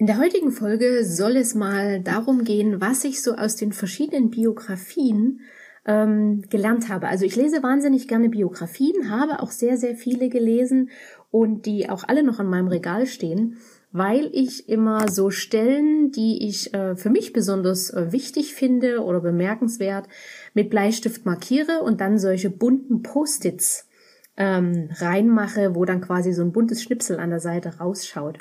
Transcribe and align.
In 0.00 0.06
der 0.06 0.18
heutigen 0.18 0.52
Folge 0.52 1.04
soll 1.04 1.36
es 1.36 1.56
mal 1.56 2.00
darum 2.00 2.44
gehen, 2.44 2.80
was 2.80 3.02
ich 3.02 3.20
so 3.20 3.34
aus 3.34 3.56
den 3.56 3.72
verschiedenen 3.72 4.30
Biografien 4.30 5.40
ähm, 5.84 6.42
gelernt 6.48 6.88
habe. 6.88 7.08
Also 7.08 7.24
ich 7.24 7.34
lese 7.34 7.64
wahnsinnig 7.64 8.06
gerne 8.06 8.28
Biografien, 8.28 9.10
habe 9.10 9.42
auch 9.42 9.50
sehr, 9.50 9.76
sehr 9.76 9.96
viele 9.96 10.28
gelesen 10.28 10.90
und 11.32 11.66
die 11.66 11.90
auch 11.90 12.04
alle 12.06 12.22
noch 12.22 12.38
an 12.38 12.46
meinem 12.46 12.68
Regal 12.68 13.06
stehen, 13.06 13.56
weil 13.90 14.30
ich 14.32 14.68
immer 14.68 15.10
so 15.10 15.30
Stellen, 15.30 16.12
die 16.12 16.46
ich 16.46 16.72
äh, 16.74 16.94
für 16.94 17.10
mich 17.10 17.32
besonders 17.32 17.90
äh, 17.90 18.12
wichtig 18.12 18.54
finde 18.54 19.02
oder 19.02 19.20
bemerkenswert, 19.20 20.06
mit 20.54 20.70
Bleistift 20.70 21.26
markiere 21.26 21.82
und 21.82 22.00
dann 22.00 22.20
solche 22.20 22.50
bunten 22.50 23.02
Post-its 23.02 23.88
ähm, 24.36 24.90
reinmache, 24.94 25.74
wo 25.74 25.84
dann 25.84 26.00
quasi 26.00 26.32
so 26.32 26.42
ein 26.42 26.52
buntes 26.52 26.84
Schnipsel 26.84 27.18
an 27.18 27.30
der 27.30 27.40
Seite 27.40 27.78
rausschaut. 27.78 28.38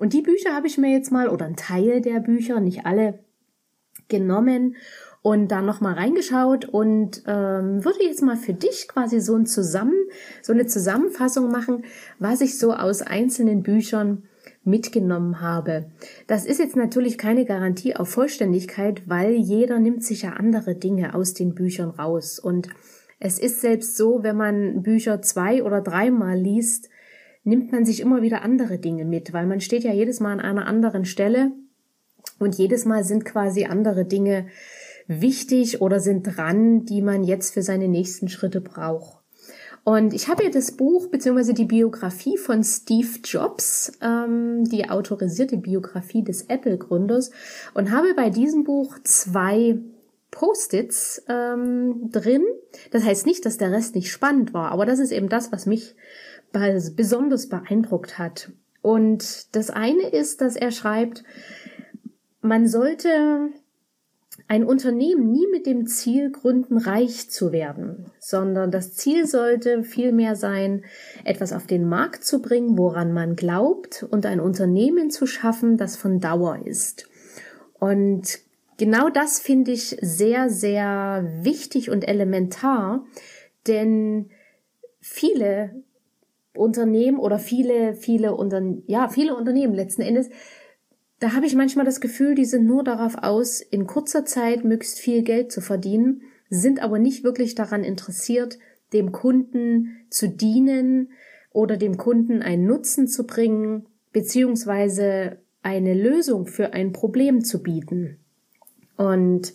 Und 0.00 0.14
die 0.14 0.22
Bücher 0.22 0.54
habe 0.54 0.66
ich 0.66 0.78
mir 0.78 0.90
jetzt 0.90 1.12
mal, 1.12 1.28
oder 1.28 1.44
ein 1.44 1.56
Teil 1.56 2.00
der 2.00 2.20
Bücher, 2.20 2.58
nicht 2.58 2.86
alle, 2.86 3.18
genommen 4.08 4.76
und 5.20 5.48
da 5.48 5.60
nochmal 5.60 5.92
reingeschaut 5.92 6.64
und 6.64 7.22
ähm, 7.26 7.84
würde 7.84 8.02
jetzt 8.02 8.22
mal 8.22 8.38
für 8.38 8.54
dich 8.54 8.88
quasi 8.88 9.20
so 9.20 9.36
ein 9.36 9.44
Zusammen, 9.44 9.94
so 10.40 10.54
eine 10.54 10.66
Zusammenfassung 10.66 11.52
machen, 11.52 11.84
was 12.18 12.40
ich 12.40 12.58
so 12.58 12.72
aus 12.72 13.02
einzelnen 13.02 13.62
Büchern 13.62 14.22
mitgenommen 14.64 15.42
habe. 15.42 15.90
Das 16.26 16.46
ist 16.46 16.60
jetzt 16.60 16.76
natürlich 16.76 17.18
keine 17.18 17.44
Garantie 17.44 17.94
auf 17.94 18.08
Vollständigkeit, 18.08 19.02
weil 19.06 19.32
jeder 19.32 19.78
nimmt 19.78 20.02
sich 20.02 20.22
ja 20.22 20.30
andere 20.30 20.76
Dinge 20.76 21.14
aus 21.14 21.34
den 21.34 21.54
Büchern 21.54 21.90
raus. 21.90 22.38
Und 22.38 22.70
es 23.18 23.38
ist 23.38 23.60
selbst 23.60 23.98
so, 23.98 24.22
wenn 24.22 24.38
man 24.38 24.82
Bücher 24.82 25.20
zwei 25.20 25.62
oder 25.62 25.82
dreimal 25.82 26.38
liest, 26.38 26.88
nimmt 27.44 27.72
man 27.72 27.84
sich 27.84 28.00
immer 28.00 28.22
wieder 28.22 28.42
andere 28.42 28.78
Dinge 28.78 29.04
mit, 29.04 29.32
weil 29.32 29.46
man 29.46 29.60
steht 29.60 29.84
ja 29.84 29.92
jedes 29.92 30.20
Mal 30.20 30.32
an 30.32 30.40
einer 30.40 30.66
anderen 30.66 31.04
Stelle 31.04 31.52
und 32.38 32.56
jedes 32.56 32.84
Mal 32.84 33.04
sind 33.04 33.24
quasi 33.24 33.64
andere 33.64 34.04
Dinge 34.04 34.46
wichtig 35.06 35.80
oder 35.80 36.00
sind 36.00 36.22
dran, 36.22 36.84
die 36.84 37.02
man 37.02 37.24
jetzt 37.24 37.54
für 37.54 37.62
seine 37.62 37.88
nächsten 37.88 38.28
Schritte 38.28 38.60
braucht. 38.60 39.20
Und 39.82 40.12
ich 40.12 40.28
habe 40.28 40.42
hier 40.42 40.52
das 40.52 40.72
Buch 40.72 41.08
bzw. 41.08 41.54
die 41.54 41.64
Biografie 41.64 42.36
von 42.36 42.62
Steve 42.62 43.08
Jobs, 43.24 43.92
ähm, 44.02 44.64
die 44.64 44.90
autorisierte 44.90 45.56
Biografie 45.56 46.22
des 46.22 46.42
Apple-Gründers, 46.42 47.30
und 47.72 47.90
habe 47.90 48.14
bei 48.14 48.28
diesem 48.28 48.64
Buch 48.64 48.98
zwei 49.04 49.78
Post-its 50.30 51.24
ähm, 51.28 52.10
drin. 52.12 52.44
Das 52.90 53.04
heißt 53.04 53.26
nicht, 53.26 53.44
dass 53.46 53.56
der 53.56 53.72
Rest 53.72 53.94
nicht 53.94 54.12
spannend 54.12 54.54
war, 54.54 54.70
aber 54.70 54.86
das 54.86 54.98
ist 54.98 55.12
eben 55.12 55.28
das, 55.28 55.50
was 55.50 55.66
mich 55.66 55.96
besonders 56.52 57.48
beeindruckt 57.48 58.18
hat. 58.18 58.50
Und 58.82 59.54
das 59.54 59.70
eine 59.70 60.08
ist, 60.08 60.40
dass 60.40 60.56
er 60.56 60.70
schreibt, 60.70 61.22
man 62.40 62.66
sollte 62.66 63.50
ein 64.48 64.64
Unternehmen 64.64 65.30
nie 65.30 65.46
mit 65.52 65.66
dem 65.66 65.86
Ziel 65.86 66.32
gründen, 66.32 66.78
reich 66.78 67.30
zu 67.30 67.52
werden, 67.52 68.10
sondern 68.18 68.70
das 68.70 68.94
Ziel 68.94 69.26
sollte 69.26 69.84
vielmehr 69.84 70.34
sein, 70.34 70.84
etwas 71.24 71.52
auf 71.52 71.66
den 71.66 71.88
Markt 71.88 72.24
zu 72.24 72.42
bringen, 72.42 72.76
woran 72.76 73.12
man 73.12 73.36
glaubt 73.36 74.04
und 74.10 74.26
ein 74.26 74.40
Unternehmen 74.40 75.10
zu 75.10 75.26
schaffen, 75.26 75.76
das 75.76 75.96
von 75.96 76.18
Dauer 76.18 76.66
ist. 76.66 77.08
Und 77.78 78.40
genau 78.76 79.08
das 79.08 79.38
finde 79.38 79.70
ich 79.72 79.96
sehr, 80.00 80.50
sehr 80.50 81.24
wichtig 81.42 81.90
und 81.90 82.08
elementar, 82.08 83.04
denn 83.66 84.30
viele 85.00 85.82
Unternehmen 86.54 87.18
oder 87.18 87.38
viele, 87.38 87.94
viele 87.94 88.34
Unternehmen, 88.34 88.82
ja, 88.86 89.08
viele 89.08 89.36
Unternehmen 89.36 89.74
letzten 89.74 90.02
Endes, 90.02 90.30
da 91.20 91.34
habe 91.34 91.46
ich 91.46 91.54
manchmal 91.54 91.84
das 91.84 92.00
Gefühl, 92.00 92.34
die 92.34 92.46
sind 92.46 92.66
nur 92.66 92.82
darauf 92.82 93.16
aus, 93.22 93.60
in 93.60 93.86
kurzer 93.86 94.24
Zeit 94.24 94.64
möglichst 94.64 94.98
viel 94.98 95.22
Geld 95.22 95.52
zu 95.52 95.60
verdienen, 95.60 96.22
sind 96.48 96.82
aber 96.82 96.98
nicht 96.98 97.24
wirklich 97.24 97.54
daran 97.54 97.84
interessiert, 97.84 98.58
dem 98.92 99.12
Kunden 99.12 99.96
zu 100.08 100.28
dienen 100.28 101.10
oder 101.52 101.76
dem 101.76 101.96
Kunden 101.96 102.42
einen 102.42 102.66
Nutzen 102.66 103.06
zu 103.06 103.26
bringen, 103.26 103.86
beziehungsweise 104.12 105.38
eine 105.62 105.94
Lösung 105.94 106.46
für 106.46 106.72
ein 106.72 106.92
Problem 106.92 107.44
zu 107.44 107.62
bieten. 107.62 108.16
Und 108.96 109.52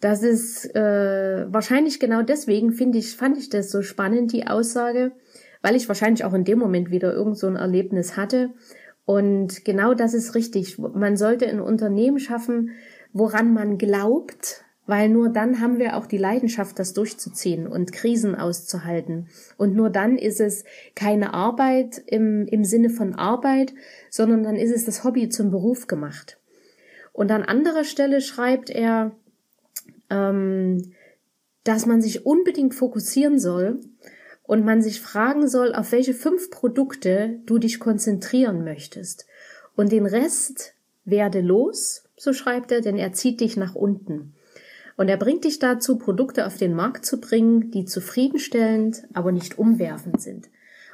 das 0.00 0.22
ist 0.22 0.74
äh, 0.74 1.46
wahrscheinlich 1.52 2.00
genau 2.00 2.22
deswegen 2.22 2.72
finde 2.72 2.98
ich 2.98 3.16
fand 3.16 3.36
ich 3.36 3.50
das 3.50 3.70
so 3.70 3.82
spannend 3.82 4.32
die 4.32 4.46
Aussage, 4.46 5.12
weil 5.62 5.76
ich 5.76 5.88
wahrscheinlich 5.88 6.24
auch 6.24 6.34
in 6.34 6.44
dem 6.44 6.58
Moment 6.58 6.90
wieder 6.90 7.12
irgend 7.12 7.38
so 7.38 7.46
ein 7.46 7.56
Erlebnis 7.56 8.16
hatte. 8.16 8.50
Und 9.04 9.64
genau 9.64 9.94
das 9.94 10.14
ist 10.14 10.34
richtig. 10.34 10.78
Man 10.78 11.16
sollte 11.16 11.46
ein 11.46 11.60
Unternehmen 11.60 12.18
schaffen, 12.18 12.72
woran 13.12 13.52
man 13.52 13.78
glaubt, 13.78 14.64
weil 14.86 15.08
nur 15.08 15.28
dann 15.28 15.60
haben 15.60 15.78
wir 15.78 15.96
auch 15.96 16.06
die 16.06 16.18
Leidenschaft, 16.18 16.78
das 16.78 16.94
durchzuziehen 16.94 17.66
und 17.66 17.92
Krisen 17.92 18.34
auszuhalten. 18.34 19.28
Und 19.56 19.74
nur 19.74 19.90
dann 19.90 20.16
ist 20.16 20.40
es 20.40 20.64
keine 20.94 21.34
Arbeit 21.34 22.02
im, 22.06 22.46
im 22.46 22.64
Sinne 22.64 22.90
von 22.90 23.14
Arbeit, 23.14 23.74
sondern 24.10 24.42
dann 24.42 24.56
ist 24.56 24.74
es 24.74 24.84
das 24.84 25.04
Hobby 25.04 25.28
zum 25.28 25.50
Beruf 25.50 25.86
gemacht. 25.86 26.38
Und 27.12 27.30
an 27.30 27.42
anderer 27.42 27.84
Stelle 27.84 28.20
schreibt 28.20 28.70
er, 28.70 29.12
ähm, 30.08 30.92
dass 31.64 31.84
man 31.84 32.00
sich 32.00 32.24
unbedingt 32.24 32.74
fokussieren 32.74 33.38
soll 33.38 33.80
und 34.48 34.64
man 34.64 34.80
sich 34.80 35.02
fragen 35.02 35.46
soll, 35.46 35.74
auf 35.74 35.92
welche 35.92 36.14
fünf 36.14 36.50
Produkte 36.50 37.38
du 37.44 37.58
dich 37.58 37.78
konzentrieren 37.78 38.64
möchtest. 38.64 39.26
Und 39.76 39.92
den 39.92 40.06
Rest 40.06 40.72
werde 41.04 41.42
los, 41.42 42.04
so 42.16 42.32
schreibt 42.32 42.72
er, 42.72 42.80
denn 42.80 42.96
er 42.96 43.12
zieht 43.12 43.42
dich 43.42 43.58
nach 43.58 43.74
unten. 43.74 44.32
Und 44.96 45.08
er 45.08 45.18
bringt 45.18 45.44
dich 45.44 45.58
dazu, 45.58 45.98
Produkte 45.98 46.46
auf 46.46 46.56
den 46.56 46.74
Markt 46.74 47.04
zu 47.04 47.20
bringen, 47.20 47.70
die 47.70 47.84
zufriedenstellend, 47.84 49.02
aber 49.12 49.32
nicht 49.32 49.58
umwerfend 49.58 50.22
sind. 50.22 50.48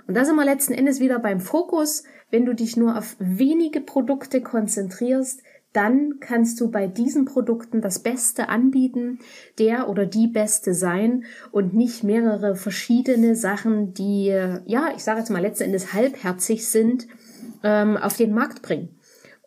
Und 0.09 0.15
da 0.15 0.25
sind 0.25 0.35
wir 0.35 0.45
letzten 0.45 0.75
Endes 0.75 0.99
wieder 0.99 1.21
beim 1.21 1.41
Fokus. 1.41 2.03
Wenn 2.33 2.47
du 2.47 2.57
dich 2.57 2.77
nur 2.77 2.99
auf 2.99 3.15
wenige 3.21 3.81
Produkte 3.81 4.43
konzentrierst, 4.43 5.43
dann 5.75 6.21
kannst 6.21 6.61
du 6.61 6.71
bei 6.71 6.87
diesen 6.87 7.25
Produkten 7.25 7.81
das 7.81 7.99
Beste 7.99 8.49
anbieten, 8.49 9.19
der 9.59 9.89
oder 9.89 10.07
die 10.07 10.29
Beste 10.29 10.73
sein 10.73 11.25
und 11.51 11.75
nicht 11.75 12.05
mehrere 12.05 12.55
verschiedene 12.55 13.35
Sachen, 13.35 13.93
die, 13.93 14.27
ja, 14.27 14.93
ich 14.97 15.03
sage 15.03 15.19
jetzt 15.19 15.31
mal 15.31 15.43
letzten 15.43 15.65
Endes 15.65 15.93
halbherzig 15.93 16.67
sind, 16.69 17.09
ähm, 17.65 17.97
auf 17.97 18.17
den 18.17 18.33
Markt 18.33 18.63
bringen. 18.63 18.89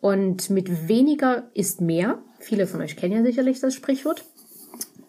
Und 0.00 0.50
mit 0.50 0.86
weniger 0.86 1.50
ist 1.54 1.80
mehr. 1.80 2.22
Viele 2.38 2.66
von 2.66 2.82
euch 2.82 2.96
kennen 2.96 3.14
ja 3.14 3.22
sicherlich 3.22 3.60
das 3.60 3.74
Sprichwort. 3.74 4.24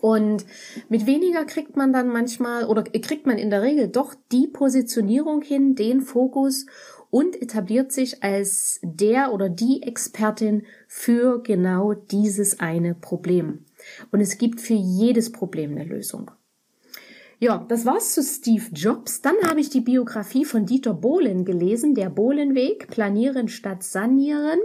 Und 0.01 0.45
mit 0.87 1.05
weniger 1.05 1.43
kriegt 1.43 1.75
man 1.75 1.91
dann 1.91 2.07
manchmal 2.07 2.65
oder 2.65 2.83
kriegt 2.83 3.25
man 3.25 3.37
in 3.37 3.49
der 3.49 3.61
Regel 3.61 3.89
doch 3.89 4.15
die 4.31 4.47
Positionierung 4.47 5.41
hin, 5.41 5.75
den 5.75 6.01
Fokus 6.01 6.65
und 7.11 7.41
etabliert 7.41 7.91
sich 7.91 8.23
als 8.23 8.79
der 8.83 9.33
oder 9.33 9.49
die 9.49 9.83
Expertin 9.83 10.63
für 10.87 11.41
genau 11.41 11.93
dieses 11.93 12.59
eine 12.59 12.93
Problem. 12.93 13.65
Und 14.11 14.21
es 14.21 14.37
gibt 14.37 14.61
für 14.61 14.73
jedes 14.73 15.31
Problem 15.31 15.71
eine 15.71 15.85
Lösung. 15.85 16.31
Ja, 17.39 17.65
das 17.69 17.85
war's 17.85 18.13
zu 18.13 18.21
Steve 18.21 18.65
Jobs. 18.73 19.21
Dann 19.21 19.35
habe 19.45 19.61
ich 19.61 19.69
die 19.69 19.79
Biografie 19.79 20.43
von 20.43 20.65
Dieter 20.65 20.93
Bohlen 20.93 21.45
gelesen, 21.45 21.95
der 21.95 22.09
Bohlenweg, 22.09 22.89
Planieren 22.89 23.47
statt 23.47 23.81
Sanieren. 23.81 24.59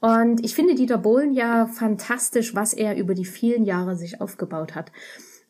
Und 0.00 0.44
ich 0.44 0.56
finde 0.56 0.74
Dieter 0.74 0.98
Bohlen 0.98 1.32
ja 1.32 1.66
fantastisch, 1.66 2.56
was 2.56 2.74
er 2.74 2.96
über 2.96 3.14
die 3.14 3.24
vielen 3.24 3.64
Jahre 3.64 3.94
sich 3.96 4.20
aufgebaut 4.20 4.74
hat. 4.74 4.90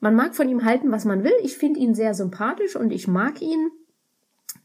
Man 0.00 0.14
mag 0.14 0.34
von 0.34 0.46
ihm 0.46 0.64
halten, 0.64 0.92
was 0.92 1.06
man 1.06 1.24
will. 1.24 1.32
Ich 1.42 1.56
finde 1.56 1.80
ihn 1.80 1.94
sehr 1.94 2.12
sympathisch 2.12 2.76
und 2.76 2.92
ich 2.92 3.08
mag 3.08 3.40
ihn 3.40 3.70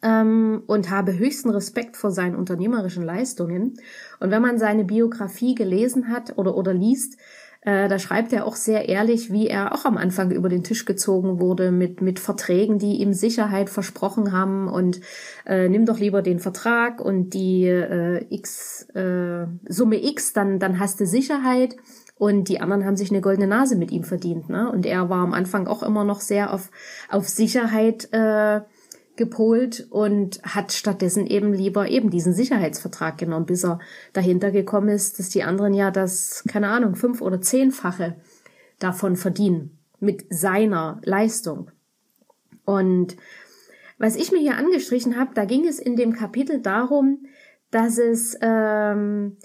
ähm, 0.02 0.64
und 0.68 0.90
habe 0.90 1.18
höchsten 1.18 1.50
Respekt 1.50 1.98
vor 1.98 2.12
seinen 2.12 2.36
unternehmerischen 2.36 3.04
Leistungen. 3.04 3.80
Und 4.20 4.32
wenn 4.32 4.42
man 4.42 4.58
seine 4.58 4.84
Biografie 4.84 5.56
gelesen 5.56 6.10
hat 6.10 6.38
oder, 6.38 6.56
oder 6.56 6.74
liest, 6.74 7.18
Äh, 7.62 7.90
da 7.90 8.00
schreibt 8.00 8.32
er 8.32 8.46
auch 8.46 8.56
sehr 8.56 8.88
ehrlich, 8.88 9.30
wie 9.32 9.48
er 9.48 9.74
auch 9.74 9.84
am 9.84 9.98
Anfang 9.98 10.32
über 10.32 10.48
den 10.48 10.64
Tisch 10.64 10.86
gezogen 10.86 11.42
wurde 11.42 11.72
mit, 11.72 12.02
mit 12.02 12.20
Verträgen, 12.20 12.78
die 12.78 13.02
ihm 13.02 13.14
Sicherheit 13.14 13.70
versprochen 13.70 14.32
haben 14.32 14.70
und 14.70 15.02
äh, 15.46 15.68
nimm 15.68 15.86
doch 15.86 16.00
lieber 16.00 16.22
den 16.22 16.40
Vertrag 16.40 17.02
und 17.02 17.32
die 17.32 17.66
äh, 17.66 18.26
X, 18.30 18.88
äh, 18.94 19.48
Summe 19.68 20.02
X, 20.02 20.32
dann, 20.34 20.60
dann 20.60 20.80
hast 20.80 21.00
du 21.00 21.06
Sicherheit. 21.06 21.76
Und 22.16 22.48
die 22.48 22.62
anderen 22.62 22.86
haben 22.86 22.96
sich 22.96 23.12
eine 23.12 23.22
goldene 23.22 23.48
Nase 23.48 23.76
mit 23.76 23.92
ihm 23.92 24.04
verdient. 24.04 24.50
Ne? 24.50 24.72
Und 24.72 24.86
er 24.86 25.10
war 25.10 25.24
am 25.24 25.34
Anfang 25.34 25.68
auch 25.68 25.84
immer 25.84 26.04
noch 26.04 26.22
sehr 26.22 26.54
auf, 26.54 26.72
auf 27.10 27.28
Sicherheit 27.28 28.08
äh, 28.12 28.62
gepolt 29.18 29.88
und 29.90 30.42
hat 30.44 30.72
stattdessen 30.72 31.28
eben 31.28 31.54
lieber 31.54 31.90
eben 31.90 32.10
diesen 32.10 32.34
Sicherheitsvertrag 32.34 33.18
genommen, 33.18 33.46
bis 33.46 33.66
er 33.66 33.80
dahinter 34.14 34.52
gekommen 34.52 34.90
ist, 34.90 35.20
dass 35.20 35.30
die 35.30 35.44
anderen 35.44 35.74
ja 35.74 35.92
das, 35.92 36.44
keine 36.48 36.70
Ahnung, 36.70 36.96
fünf 36.96 37.22
oder 37.22 37.42
zehnfache 37.42 38.16
davon 38.80 39.16
verdienen 39.16 39.78
mit 40.00 40.26
seiner 40.30 41.02
Leistung. 41.04 41.72
Und 42.66 43.18
was 43.98 44.16
ich 44.16 44.32
mir 44.32 44.40
hier 44.40 44.58
angestrichen 44.58 45.18
habe, 45.18 45.32
da 45.34 45.46
ging 45.46 45.68
es 45.68 45.80
in 45.80 45.96
dem 45.96 46.14
Kapitel 46.14 46.62
darum, 46.62 47.26
dass 47.72 47.98
es 47.98 48.38
ähm, 48.42 49.38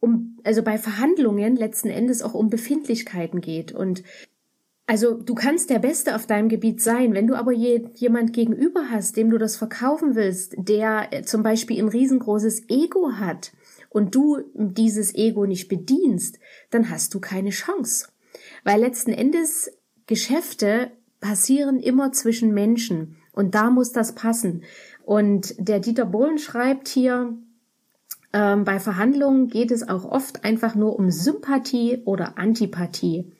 um, 0.00 0.38
also 0.44 0.62
bei 0.62 0.78
Verhandlungen 0.78 1.56
letzten 1.56 1.88
Endes 1.88 2.22
auch 2.22 2.34
um 2.34 2.50
Befindlichkeiten 2.50 3.40
geht. 3.40 3.72
Und 3.72 4.02
also 4.88 5.12
du 5.12 5.34
kannst 5.34 5.68
der 5.68 5.80
Beste 5.80 6.16
auf 6.16 6.26
deinem 6.26 6.48
Gebiet 6.48 6.80
sein, 6.80 7.12
wenn 7.12 7.26
du 7.26 7.34
aber 7.34 7.52
je, 7.52 7.84
jemand 7.96 8.32
gegenüber 8.32 8.86
hast, 8.90 9.18
dem 9.18 9.28
du 9.28 9.36
das 9.36 9.54
verkaufen 9.54 10.14
willst, 10.14 10.54
der 10.56 11.08
äh, 11.10 11.22
zum 11.24 11.42
Beispiel 11.42 11.78
ein 11.78 11.90
riesengroßes 11.90 12.70
Ego 12.70 13.12
hat 13.12 13.52
und 13.90 14.14
du 14.14 14.38
dieses 14.54 15.14
Ego 15.14 15.44
nicht 15.44 15.68
bedienst, 15.68 16.38
dann 16.70 16.88
hast 16.88 17.12
du 17.12 17.20
keine 17.20 17.50
Chance. 17.50 18.08
Weil 18.64 18.80
letzten 18.80 19.12
Endes 19.12 19.70
Geschäfte 20.06 20.90
passieren 21.20 21.80
immer 21.80 22.12
zwischen 22.12 22.54
Menschen 22.54 23.16
und 23.32 23.54
da 23.54 23.68
muss 23.68 23.92
das 23.92 24.14
passen. 24.14 24.62
Und 25.04 25.54
der 25.58 25.80
Dieter 25.80 26.06
Bohlen 26.06 26.38
schreibt 26.38 26.88
hier, 26.88 27.36
ähm, 28.32 28.64
bei 28.64 28.80
Verhandlungen 28.80 29.48
geht 29.48 29.70
es 29.70 29.86
auch 29.86 30.06
oft 30.06 30.44
einfach 30.44 30.74
nur 30.74 30.98
um 30.98 31.10
Sympathie 31.10 32.00
oder 32.06 32.38
Antipathie. 32.38 33.30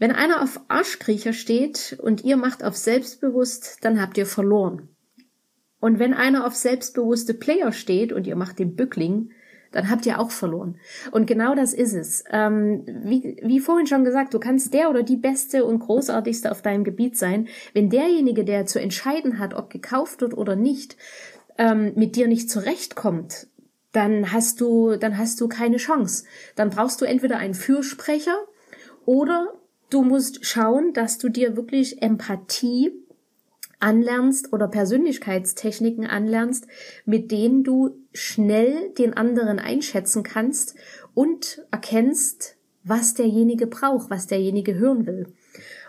Wenn 0.00 0.12
einer 0.12 0.42
auf 0.42 0.62
Arschkriecher 0.68 1.34
steht 1.34 1.98
und 2.02 2.24
ihr 2.24 2.38
macht 2.38 2.64
auf 2.64 2.74
selbstbewusst, 2.74 3.76
dann 3.82 4.00
habt 4.00 4.16
ihr 4.16 4.24
verloren. 4.24 4.88
Und 5.78 5.98
wenn 5.98 6.14
einer 6.14 6.46
auf 6.46 6.56
selbstbewusste 6.56 7.34
Player 7.34 7.70
steht 7.70 8.10
und 8.10 8.26
ihr 8.26 8.34
macht 8.34 8.58
den 8.58 8.76
Bückling, 8.76 9.30
dann 9.72 9.90
habt 9.90 10.06
ihr 10.06 10.18
auch 10.18 10.30
verloren. 10.30 10.78
Und 11.12 11.26
genau 11.26 11.54
das 11.54 11.74
ist 11.74 11.92
es. 11.92 12.24
Ähm, 12.30 12.82
wie, 12.86 13.40
wie 13.42 13.60
vorhin 13.60 13.86
schon 13.86 14.04
gesagt, 14.04 14.32
du 14.32 14.40
kannst 14.40 14.72
der 14.72 14.88
oder 14.88 15.02
die 15.02 15.18
Beste 15.18 15.66
und 15.66 15.80
Großartigste 15.80 16.50
auf 16.50 16.62
deinem 16.62 16.82
Gebiet 16.82 17.18
sein. 17.18 17.48
Wenn 17.74 17.90
derjenige, 17.90 18.44
der 18.44 18.64
zu 18.64 18.80
entscheiden 18.80 19.38
hat, 19.38 19.52
ob 19.52 19.68
gekauft 19.68 20.22
wird 20.22 20.32
oder 20.32 20.56
nicht, 20.56 20.96
ähm, 21.58 21.92
mit 21.94 22.16
dir 22.16 22.26
nicht 22.26 22.48
zurechtkommt, 22.48 23.48
dann 23.92 24.32
hast 24.32 24.62
du, 24.62 24.96
dann 24.96 25.18
hast 25.18 25.38
du 25.42 25.46
keine 25.46 25.76
Chance. 25.76 26.24
Dann 26.56 26.70
brauchst 26.70 27.02
du 27.02 27.04
entweder 27.04 27.36
einen 27.36 27.54
Fürsprecher 27.54 28.38
oder 29.04 29.59
Du 29.90 30.02
musst 30.02 30.46
schauen, 30.46 30.92
dass 30.92 31.18
du 31.18 31.28
dir 31.28 31.56
wirklich 31.56 32.00
Empathie 32.00 32.92
anlernst 33.80 34.52
oder 34.52 34.68
Persönlichkeitstechniken 34.68 36.06
anlernst, 36.06 36.66
mit 37.06 37.32
denen 37.32 37.64
du 37.64 37.96
schnell 38.12 38.90
den 38.90 39.14
anderen 39.14 39.58
einschätzen 39.58 40.22
kannst 40.22 40.76
und 41.14 41.62
erkennst, 41.70 42.56
was 42.84 43.14
derjenige 43.14 43.66
braucht, 43.66 44.10
was 44.10 44.26
derjenige 44.26 44.74
hören 44.74 45.06
will. 45.06 45.32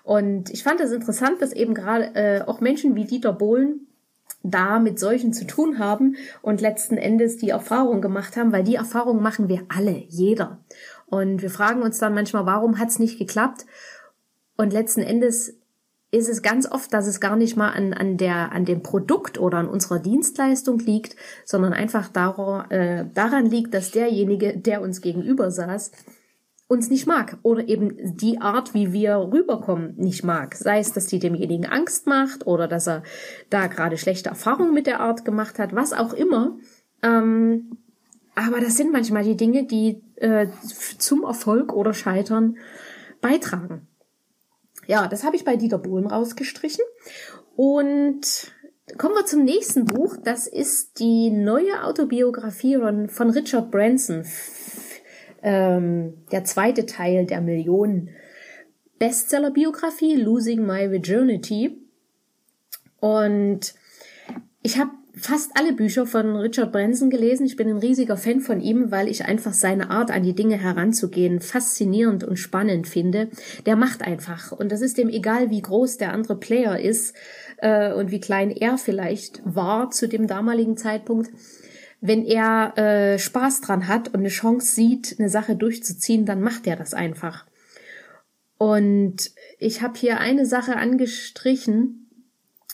Und 0.03 0.49
ich 0.49 0.63
fand 0.63 0.81
es 0.81 0.91
interessant, 0.91 1.41
dass 1.41 1.53
eben 1.53 1.73
gerade 1.73 2.15
äh, 2.15 2.41
auch 2.41 2.59
Menschen 2.59 2.95
wie 2.95 3.05
Dieter 3.05 3.33
Bohlen 3.33 3.87
da 4.43 4.79
mit 4.79 4.99
solchen 4.99 5.33
zu 5.33 5.45
tun 5.45 5.77
haben 5.77 6.15
und 6.41 6.61
letzten 6.61 6.97
Endes 6.97 7.37
die 7.37 7.49
Erfahrung 7.49 8.01
gemacht 8.01 8.37
haben, 8.37 8.51
weil 8.51 8.63
die 8.63 8.75
Erfahrung 8.75 9.21
machen 9.21 9.49
wir 9.49 9.63
alle, 9.69 10.03
jeder. 10.07 10.59
Und 11.11 11.41
wir 11.41 11.49
fragen 11.49 11.81
uns 11.83 11.99
dann 11.99 12.13
manchmal, 12.15 12.45
warum 12.45 12.79
hat 12.79 12.87
es 12.87 12.97
nicht 12.97 13.19
geklappt? 13.19 13.65
Und 14.55 14.71
letzten 14.71 15.01
Endes 15.01 15.57
ist 16.09 16.29
es 16.29 16.41
ganz 16.41 16.71
oft, 16.71 16.93
dass 16.93 17.05
es 17.05 17.19
gar 17.19 17.35
nicht 17.35 17.57
mal 17.57 17.69
an, 17.69 17.93
an, 17.93 18.15
der, 18.15 18.53
an 18.53 18.63
dem 18.63 18.81
Produkt 18.81 19.37
oder 19.37 19.57
an 19.57 19.67
unserer 19.67 19.99
Dienstleistung 19.99 20.79
liegt, 20.79 21.17
sondern 21.43 21.73
einfach 21.73 22.07
daran, 22.07 22.71
äh, 22.71 23.05
daran 23.13 23.45
liegt, 23.45 23.73
dass 23.73 23.91
derjenige, 23.91 24.57
der 24.57 24.81
uns 24.81 25.01
gegenüber 25.01 25.51
saß, 25.51 25.91
uns 26.69 26.89
nicht 26.89 27.07
mag 27.07 27.37
oder 27.43 27.67
eben 27.67 28.15
die 28.15 28.39
Art, 28.39 28.73
wie 28.73 28.93
wir 28.93 29.17
rüberkommen, 29.17 29.95
nicht 29.97 30.23
mag. 30.23 30.55
Sei 30.55 30.79
es, 30.79 30.93
dass 30.93 31.07
die 31.07 31.19
demjenigen 31.19 31.65
Angst 31.65 32.07
macht 32.07 32.47
oder 32.47 32.69
dass 32.69 32.87
er 32.87 33.03
da 33.49 33.67
gerade 33.67 33.97
schlechte 33.97 34.29
Erfahrungen 34.29 34.73
mit 34.73 34.87
der 34.87 35.01
Art 35.01 35.25
gemacht 35.25 35.59
hat, 35.59 35.75
was 35.75 35.91
auch 35.91 36.13
immer. 36.13 36.57
Ähm, 37.03 37.77
aber 38.35 38.59
das 38.59 38.77
sind 38.77 38.91
manchmal 38.91 39.23
die 39.23 39.37
Dinge, 39.37 39.65
die 39.65 40.01
äh, 40.15 40.47
zum 40.97 41.23
Erfolg 41.23 41.73
oder 41.73 41.93
Scheitern 41.93 42.57
beitragen. 43.19 43.87
Ja, 44.87 45.07
das 45.07 45.23
habe 45.23 45.35
ich 45.35 45.45
bei 45.45 45.55
Dieter 45.55 45.77
Bohlen 45.77 46.07
rausgestrichen. 46.07 46.83
Und 47.55 48.51
kommen 48.97 49.15
wir 49.15 49.25
zum 49.25 49.43
nächsten 49.43 49.85
Buch. 49.85 50.17
Das 50.23 50.47
ist 50.47 50.99
die 50.99 51.29
neue 51.29 51.83
Autobiografie 51.83 52.77
von 53.07 53.29
Richard 53.29 53.71
Branson. 53.71 54.25
Ähm, 55.43 56.25
der 56.31 56.43
zweite 56.43 56.85
Teil 56.85 57.25
der 57.25 57.41
Millionen 57.41 58.09
Bestseller-Biografie 58.99 60.15
Losing 60.15 60.65
My 60.65 60.91
Virginity. 60.91 61.77
Und 62.99 63.73
ich 64.61 64.77
habe 64.77 64.91
fast 65.21 65.51
alle 65.55 65.73
Bücher 65.73 66.05
von 66.05 66.35
Richard 66.35 66.71
Branson 66.71 67.09
gelesen. 67.09 67.45
Ich 67.45 67.55
bin 67.55 67.69
ein 67.69 67.77
riesiger 67.77 68.17
Fan 68.17 68.39
von 68.39 68.59
ihm, 68.59 68.91
weil 68.91 69.07
ich 69.07 69.25
einfach 69.25 69.53
seine 69.53 69.89
Art 69.89 70.09
an 70.11 70.23
die 70.23 70.33
Dinge 70.33 70.57
heranzugehen 70.57 71.39
faszinierend 71.39 72.23
und 72.23 72.37
spannend 72.37 72.87
finde. 72.87 73.29
Der 73.65 73.75
macht 73.75 74.01
einfach. 74.01 74.51
Und 74.51 74.71
das 74.71 74.81
ist 74.81 74.97
dem 74.97 75.09
egal, 75.09 75.49
wie 75.49 75.61
groß 75.61 75.97
der 75.97 76.11
andere 76.11 76.35
Player 76.35 76.79
ist 76.79 77.15
äh, 77.57 77.93
und 77.93 78.11
wie 78.11 78.19
klein 78.19 78.51
er 78.51 78.77
vielleicht 78.77 79.41
war 79.45 79.91
zu 79.91 80.07
dem 80.07 80.27
damaligen 80.27 80.75
Zeitpunkt. 80.75 81.31
Wenn 82.01 82.25
er 82.25 82.77
äh, 82.77 83.19
Spaß 83.19 83.61
dran 83.61 83.87
hat 83.87 84.07
und 84.07 84.21
eine 84.21 84.29
Chance 84.29 84.73
sieht, 84.73 85.15
eine 85.19 85.29
Sache 85.29 85.55
durchzuziehen, 85.55 86.25
dann 86.25 86.41
macht 86.41 86.65
er 86.65 86.75
das 86.75 86.95
einfach. 86.95 87.45
Und 88.57 89.31
ich 89.59 89.81
habe 89.81 89.97
hier 89.97 90.19
eine 90.19 90.47
Sache 90.47 90.77
angestrichen, 90.77 92.09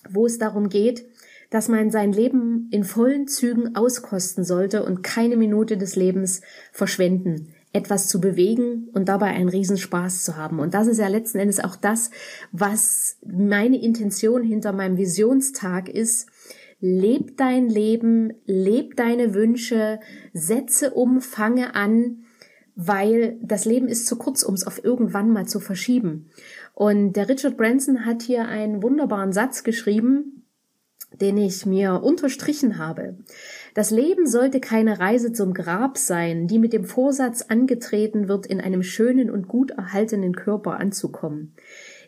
wo 0.10 0.26
es 0.26 0.38
darum 0.38 0.70
geht, 0.70 1.06
dass 1.50 1.70
man 1.70 1.92
sein 1.92 2.12
Leben 2.12 2.68
in 2.72 2.84
vollen 2.84 3.28
Zügen 3.28 3.76
auskosten 3.76 4.44
sollte 4.44 4.84
und 4.84 5.02
keine 5.04 5.38
Minute 5.38 5.78
des 5.78 5.96
Lebens 5.96 6.42
verschwenden, 6.72 7.54
etwas 7.74 8.08
zu 8.08 8.20
bewegen 8.20 8.90
und 8.94 9.08
dabei 9.08 9.28
einen 9.28 9.50
Riesenspaß 9.50 10.24
zu 10.24 10.36
haben. 10.36 10.60
Und 10.60 10.74
das 10.74 10.88
ist 10.88 11.00
ja 11.00 11.08
letzten 11.08 11.40
Endes 11.40 11.64
auch 11.64 11.76
das, 11.76 12.12
was 12.52 13.18
meine 13.26 13.82
Intention 13.82 14.44
hinter 14.44 14.74
meinem 14.74 14.98
Visionstag 14.98 15.90
ist. 15.90 16.30
Leb 16.80 17.38
dein 17.38 17.70
Leben, 17.70 18.34
leb 18.46 18.96
deine 18.98 19.34
Wünsche, 19.34 20.00
setze 20.34 20.92
um, 20.92 21.22
fange 21.22 21.76
an, 21.76 22.24
weil 22.76 23.40
das 23.42 23.66
Leben 23.66 23.88
ist 23.88 24.06
zu 24.06 24.18
kurz, 24.18 24.44
um 24.44 24.54
es 24.54 24.68
auf 24.68 24.84
irgendwann 24.84 25.32
mal 25.32 25.48
zu 25.48 25.60
verschieben. 25.60 26.30
Und 26.76 27.14
der 27.14 27.28
Richard 27.28 27.58
Branson 27.58 28.06
hat 28.06 28.22
hier 28.22 28.48
einen 28.48 28.84
wunderbaren 28.84 29.34
Satz 29.34 29.64
geschrieben, 29.64 30.37
den 31.14 31.38
ich 31.38 31.66
mir 31.66 32.04
unterstrichen 32.04 32.78
habe. 32.78 33.18
Das 33.74 33.92
Leben 33.92 34.28
sollte 34.28 34.60
keine 34.60 35.00
Reise 35.00 35.32
zum 35.32 35.54
Grab 35.54 35.98
sein, 35.98 36.48
die 36.48 36.60
mit 36.60 36.74
dem 36.74 36.84
Vorsatz 36.84 37.44
angetreten 37.44 38.28
wird, 38.28 38.46
in 38.46 38.60
einem 38.60 38.84
schönen 38.84 39.30
und 39.32 39.48
gut 39.48 39.72
erhaltenen 39.72 40.36
Körper 40.36 40.80
anzukommen. 40.80 41.54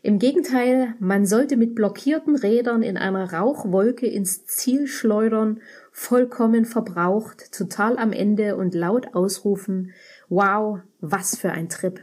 Im 0.02 0.18
Gegenteil, 0.18 0.96
man 1.00 1.26
sollte 1.26 1.58
mit 1.58 1.76
blockierten 1.76 2.36
Rädern 2.36 2.84
in 2.84 2.98
einer 2.98 3.34
Rauchwolke 3.34 4.08
ins 4.08 4.46
Ziel 4.46 4.88
schleudern, 4.88 5.60
vollkommen 5.92 6.66
verbraucht, 6.66 7.52
total 7.52 7.98
am 7.98 8.14
Ende 8.14 8.56
und 8.56 8.74
laut 8.74 9.14
ausrufen, 9.14 9.92
wow, 10.30 10.80
was 11.02 11.38
für 11.38 11.52
ein 11.52 11.68
Trip. 11.68 12.02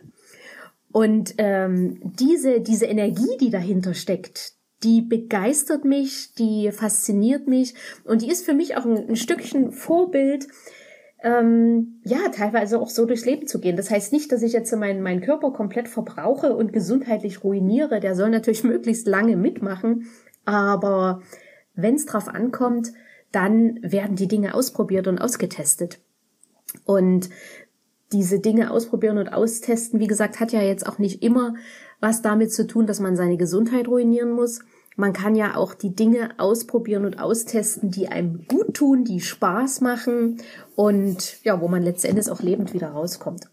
Und 0.93 1.35
ähm, 1.38 2.00
diese, 2.02 2.61
diese 2.61 2.87
Energie, 2.87 3.37
die 3.40 3.50
dahinter 3.50 3.95
steckt, 3.95 4.55
die 4.83 5.02
begeistert 5.02 5.85
mich, 5.85 6.35
die 6.35 6.71
fasziniert 6.71 7.47
mich 7.49 7.75
und 8.04 8.23
die 8.23 8.30
ist 8.30 8.45
für 8.45 8.54
mich 8.54 8.76
auch 8.76 8.85
ein, 8.85 9.09
ein 9.09 9.16
Stückchen 9.16 9.73
Vorbild, 9.73 10.49
ähm, 11.23 12.00
ja, 12.04 12.28
teilweise 12.33 12.78
auch 12.78 12.90
so 12.90 13.06
durchs 13.06 13.25
Leben 13.25 13.47
zu 13.47 13.59
gehen. 13.59 13.76
Das 13.76 13.90
heißt 13.90 14.12
nicht, 14.12 14.30
dass 14.33 14.42
ich 14.42 14.52
jetzt 14.52 14.75
meinen, 14.76 15.02
meinen 15.02 15.23
Körper 15.23 15.52
komplett 15.52 15.88
verbrauche 15.88 16.54
und 16.54 16.73
gesundheitlich 16.73 17.42
ruiniere. 17.42 18.00
Der 18.00 18.14
soll 18.14 18.30
natürlich 18.30 18.64
möglichst 18.64 19.06
lange 19.06 19.37
mitmachen, 19.37 20.06
aber 20.45 21.23
wenn 21.75 21.95
es 21.95 22.06
drauf 22.06 22.28
ankommt, 22.28 22.92
dann 23.33 23.78
werden 23.83 24.16
die 24.16 24.28
Dinge 24.28 24.54
ausprobiert 24.54 25.09
und 25.09 25.18
ausgetestet. 25.18 25.99
Und 26.85 27.28
diese 28.12 28.38
Dinge 28.38 28.70
ausprobieren 28.70 29.18
und 29.18 29.28
austesten, 29.28 30.00
wie 30.00 30.06
gesagt, 30.06 30.40
hat 30.40 30.52
ja 30.52 30.62
jetzt 30.62 30.86
auch 30.86 30.98
nicht 30.98 31.22
immer 31.22 31.54
was 32.00 32.22
damit 32.22 32.52
zu 32.52 32.66
tun, 32.66 32.86
dass 32.86 33.00
man 33.00 33.16
seine 33.16 33.36
Gesundheit 33.36 33.88
ruinieren 33.88 34.30
muss. 34.30 34.60
Man 34.96 35.12
kann 35.12 35.34
ja 35.34 35.56
auch 35.56 35.75
die 35.75 35.94
Dinge 35.94 36.30
ausprobieren 36.38 37.04
und 37.04 37.18
austesten, 37.18 37.90
die 37.90 38.08
einem 38.08 38.46
gut 38.48 38.75
tun, 38.75 39.04
die 39.04 39.20
Spaß 39.20 39.80
machen 39.80 40.38
und 40.75 41.44
ja, 41.44 41.60
wo 41.60 41.68
man 41.68 41.82
letztendlich 41.82 42.30
auch 42.30 42.40
lebend 42.40 42.72
wieder 42.72 42.88
rauskommt. 42.88 43.50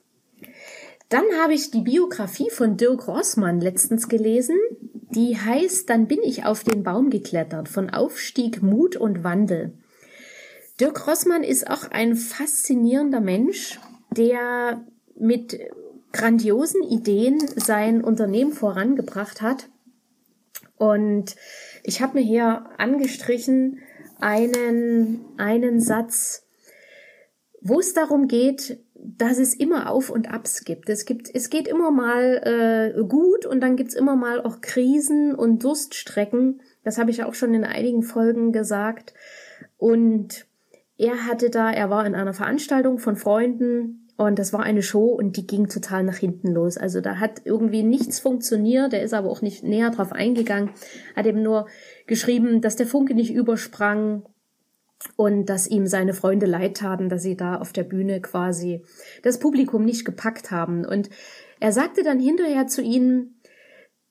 Dann 1.09 1.25
habe 1.41 1.53
ich 1.53 1.69
die 1.69 1.81
Biografie 1.81 2.49
von 2.49 2.77
Dirk 2.77 3.07
Rossmann 3.07 3.59
letztens 3.59 4.07
gelesen. 4.07 4.57
Die 5.11 5.37
heißt 5.37 5.89
Dann 5.89 6.07
bin 6.07 6.19
ich 6.23 6.45
auf 6.45 6.63
den 6.63 6.81
Baum 6.81 7.09
geklettert 7.09 7.69
von 7.69 7.89
Aufstieg, 7.89 8.63
Mut 8.63 8.95
und 8.95 9.23
Wandel. 9.23 9.73
Dirk 10.79 11.07
Rossmann 11.07 11.43
ist 11.43 11.69
auch 11.69 11.91
ein 11.91 12.15
faszinierender 12.15 13.19
Mensch, 13.19 13.79
der 14.13 14.83
mit 15.15 15.59
grandiosen 16.11 16.83
Ideen 16.83 17.39
sein 17.55 18.03
Unternehmen 18.03 18.53
vorangebracht 18.53 19.41
hat. 19.41 19.69
Und 20.77 21.35
ich 21.83 22.01
habe 22.01 22.19
mir 22.19 22.23
hier 22.23 22.65
angestrichen 22.77 23.79
einen, 24.19 25.25
einen 25.37 25.79
Satz, 25.81 26.45
wo 27.61 27.79
es 27.79 27.93
darum 27.93 28.27
geht, 28.27 28.79
dass 28.95 29.37
es 29.37 29.53
immer 29.53 29.89
Auf 29.89 30.09
und 30.09 30.31
Abs 30.31 30.63
gibt. 30.63 30.89
Es 30.89 31.05
gibt, 31.05 31.33
es 31.33 31.49
geht 31.49 31.67
immer 31.67 31.91
mal 31.91 32.93
äh, 32.95 33.03
gut 33.03 33.45
und 33.45 33.61
dann 33.61 33.75
gibt's 33.75 33.95
immer 33.95 34.15
mal 34.15 34.41
auch 34.41 34.61
Krisen 34.61 35.35
und 35.35 35.63
Durststrecken. 35.63 36.61
Das 36.83 36.97
habe 36.97 37.11
ich 37.11 37.23
auch 37.23 37.33
schon 37.33 37.53
in 37.53 37.65
einigen 37.65 38.03
Folgen 38.03 38.51
gesagt. 38.53 39.13
Und 39.77 40.45
er 40.97 41.25
hatte 41.25 41.49
da, 41.49 41.71
er 41.71 41.89
war 41.89 42.05
in 42.05 42.15
einer 42.15 42.33
Veranstaltung 42.33 42.97
von 42.97 43.15
Freunden 43.15 44.02
und 44.15 44.37
das 44.37 44.53
war 44.53 44.61
eine 44.61 44.83
Show 44.83 45.07
und 45.07 45.37
die 45.37 45.47
ging 45.47 45.67
total 45.67 46.03
nach 46.03 46.17
hinten 46.17 46.51
los. 46.51 46.77
Also 46.77 47.01
da 47.01 47.19
hat 47.19 47.41
irgendwie 47.45 47.81
nichts 47.83 48.19
funktioniert. 48.19 48.93
Der 48.93 49.01
ist 49.01 49.13
aber 49.13 49.29
auch 49.29 49.41
nicht 49.41 49.63
näher 49.63 49.89
drauf 49.89 50.11
eingegangen. 50.11 50.69
Hat 51.15 51.25
eben 51.25 51.41
nur 51.41 51.67
geschrieben, 52.05 52.61
dass 52.61 52.75
der 52.75 52.85
Funke 52.85 53.15
nicht 53.15 53.33
übersprang 53.33 54.23
und 55.17 55.47
dass 55.47 55.67
ihm 55.67 55.87
seine 55.87 56.13
Freunde 56.13 56.45
leid 56.45 56.77
taten, 56.77 57.09
dass 57.09 57.23
sie 57.23 57.35
da 57.35 57.57
auf 57.57 57.73
der 57.73 57.83
Bühne 57.83 58.21
quasi 58.21 58.83
das 59.23 59.39
Publikum 59.39 59.83
nicht 59.83 60.05
gepackt 60.05 60.51
haben. 60.51 60.85
Und 60.85 61.09
er 61.59 61.71
sagte 61.71 62.03
dann 62.03 62.19
hinterher 62.19 62.67
zu 62.67 62.81
ihnen, 62.81 63.39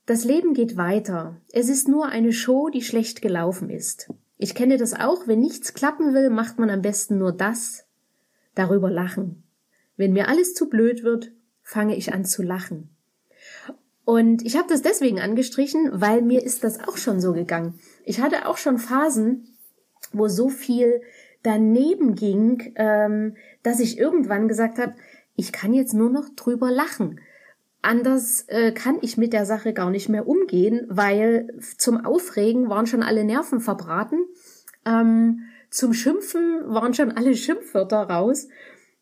das 0.04 0.25
Leben 0.25 0.52
geht 0.52 0.76
weiter. 0.76 1.40
Es 1.52 1.68
ist 1.68 1.87
nur 1.87 2.09
eine 2.09 2.32
Show, 2.32 2.71
die 2.71 2.82
schlecht 2.82 3.23
gelaufen 3.23 3.71
ist. 3.71 4.12
Ich 4.37 4.56
kenne 4.56 4.76
das 4.76 4.94
auch, 4.94 5.28
wenn 5.28 5.38
nichts 5.38 5.75
klappen 5.75 6.12
will, 6.12 6.28
macht 6.28 6.59
man 6.59 6.71
am 6.71 6.82
besten 6.82 7.18
nur 7.18 7.30
das, 7.30 7.87
darüber 8.56 8.90
lachen. 8.90 9.41
Wenn 10.02 10.14
mir 10.14 10.26
alles 10.26 10.52
zu 10.52 10.68
blöd 10.68 11.04
wird, 11.04 11.30
fange 11.62 11.94
ich 11.94 12.12
an 12.12 12.25
zu 12.25 12.42
lachen. 12.42 12.90
Und 14.04 14.44
ich 14.44 14.56
habe 14.56 14.66
das 14.68 14.82
deswegen 14.82 15.21
angestrichen, 15.21 15.90
weil 15.92 16.23
mir 16.23 16.42
ist 16.42 16.64
das 16.64 16.80
auch 16.88 16.97
schon 16.97 17.21
so 17.21 17.32
gegangen. 17.32 17.78
Ich 18.04 18.21
hatte 18.21 18.49
auch 18.49 18.56
schon 18.56 18.78
Phasen, 18.78 19.47
wo 20.12 20.26
so 20.26 20.49
viel 20.49 21.02
daneben 21.44 22.16
ging, 22.16 22.73
ähm, 22.75 23.37
dass 23.62 23.78
ich 23.78 23.97
irgendwann 23.97 24.49
gesagt 24.49 24.80
habe, 24.80 24.97
ich 25.37 25.52
kann 25.52 25.73
jetzt 25.73 25.94
nur 25.94 26.11
noch 26.11 26.30
drüber 26.30 26.73
lachen. 26.73 27.21
Anders 27.80 28.44
äh, 28.49 28.73
kann 28.73 28.99
ich 29.02 29.16
mit 29.16 29.32
der 29.32 29.47
Sache 29.47 29.73
gar 29.73 29.90
nicht 29.90 30.09
mehr 30.09 30.26
umgehen, 30.26 30.85
weil 30.88 31.61
zum 31.78 32.04
Aufregen 32.04 32.68
waren 32.68 32.88
schon 32.88 33.04
alle 33.04 33.23
Nerven 33.23 33.61
verbraten, 33.61 34.18
ähm, 34.85 35.42
zum 35.71 35.94
Schimpfen 35.94 36.64
waren 36.66 36.92
schon 36.92 37.12
alle 37.12 37.37
Schimpfwörter 37.37 38.02
raus 38.02 38.49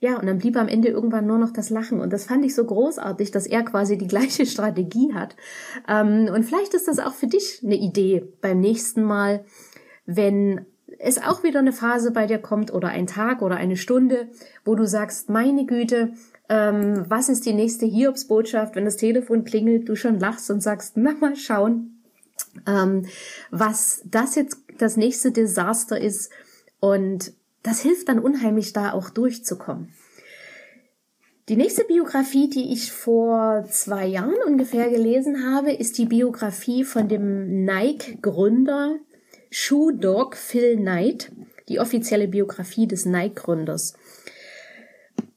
ja, 0.01 0.19
und 0.19 0.27
dann 0.27 0.39
blieb 0.39 0.57
am 0.57 0.69
Ende 0.69 0.89
irgendwann 0.89 1.27
nur 1.27 1.37
noch 1.37 1.53
das 1.53 1.69
Lachen. 1.69 2.01
Und 2.01 2.11
das 2.13 2.25
fand 2.25 2.43
ich 2.45 2.55
so 2.55 2.65
großartig, 2.65 3.33
dass 3.33 3.47
er 3.47 3.63
quasi 3.63 3.99
die 3.99 4.09
gleiche 4.09 4.47
Strategie 4.47 5.13
hat. 5.13 5.37
Ähm, 5.87 6.31
und 6.35 6.45
vielleicht 6.45 6.73
ist 6.73 6.89
das 6.89 6.99
auch 6.99 7.13
für 7.13 7.27
dich 7.27 7.61
eine 7.63 7.77
Idee 7.77 8.27
beim 8.41 8.61
nächsten 8.61 9.03
Mal, 9.03 9.45
wenn 10.07 10.65
es 10.99 11.23
auch 11.23 11.45
wieder 11.45 11.61
eine 11.61 11.73
Phase 11.73 12.11
bei 12.13 12.27
dir 12.27 12.39
kommt 12.39 12.73
oder 12.73 12.89
ein 12.89 13.07
Tag 13.07 13.43
oder 13.43 13.57
eine 13.57 13.77
Stunde, 13.77 14.29
wo 14.65 14.75
du 14.75 14.87
sagst, 14.87 15.29
meine 15.29 15.67
Güte, 15.67 16.15
ähm, 16.49 17.05
was 17.09 17.29
ist 17.29 17.45
die 17.45 17.53
nächste 17.53 17.85
Hiobsbotschaft, 17.85 18.77
wenn 18.77 18.87
das 18.87 18.97
Telefon 18.97 19.45
klingelt, 19.45 19.89
du 19.89 19.97
schon 19.97 20.19
lachst 20.19 20.51
und 20.51 20.63
sagst, 20.63 20.97
na 20.97 21.13
mal 21.21 21.37
schauen, 21.37 22.03
ähm, 22.67 23.05
was 23.51 24.03
das 24.07 24.35
jetzt 24.35 24.59
das 24.79 24.97
nächste 24.97 25.31
Desaster 25.31 26.01
ist. 26.01 26.33
Und 26.81 27.35
das 27.63 27.81
hilft 27.81 28.09
dann 28.09 28.19
unheimlich, 28.19 28.73
da 28.73 28.93
auch 28.93 29.11
durchzukommen. 29.11 29.93
Die 31.49 31.57
nächste 31.57 31.85
Biografie, 31.85 32.49
die 32.49 32.73
ich 32.73 32.93
vor 32.93 33.65
zwei 33.69 34.07
Jahren 34.07 34.37
ungefähr 34.47 34.89
gelesen 34.89 35.45
habe, 35.45 35.73
ist 35.73 35.99
die 35.99 36.07
Biografie 36.07 36.85
von 36.85 37.09
dem 37.09 37.65
Nike-Gründer 37.65 38.97
Shoe 39.51 39.93
Dog 39.93 40.37
Phil 40.37 40.77
Knight, 40.77 41.33
die 41.69 41.81
offizielle 41.81 42.29
Biografie 42.29 42.87
des 42.87 43.05
Nike-Gründers. 43.05 43.95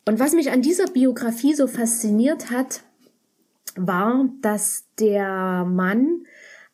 Und 0.06 0.20
was 0.20 0.34
mich 0.34 0.52
an 0.52 0.62
dieser 0.62 0.86
Biografie 0.86 1.56
so 1.56 1.66
fasziniert 1.66 2.52
hat, 2.52 2.82
war, 3.76 4.30
dass 4.42 4.86
der 5.00 5.66
Mann 5.66 6.26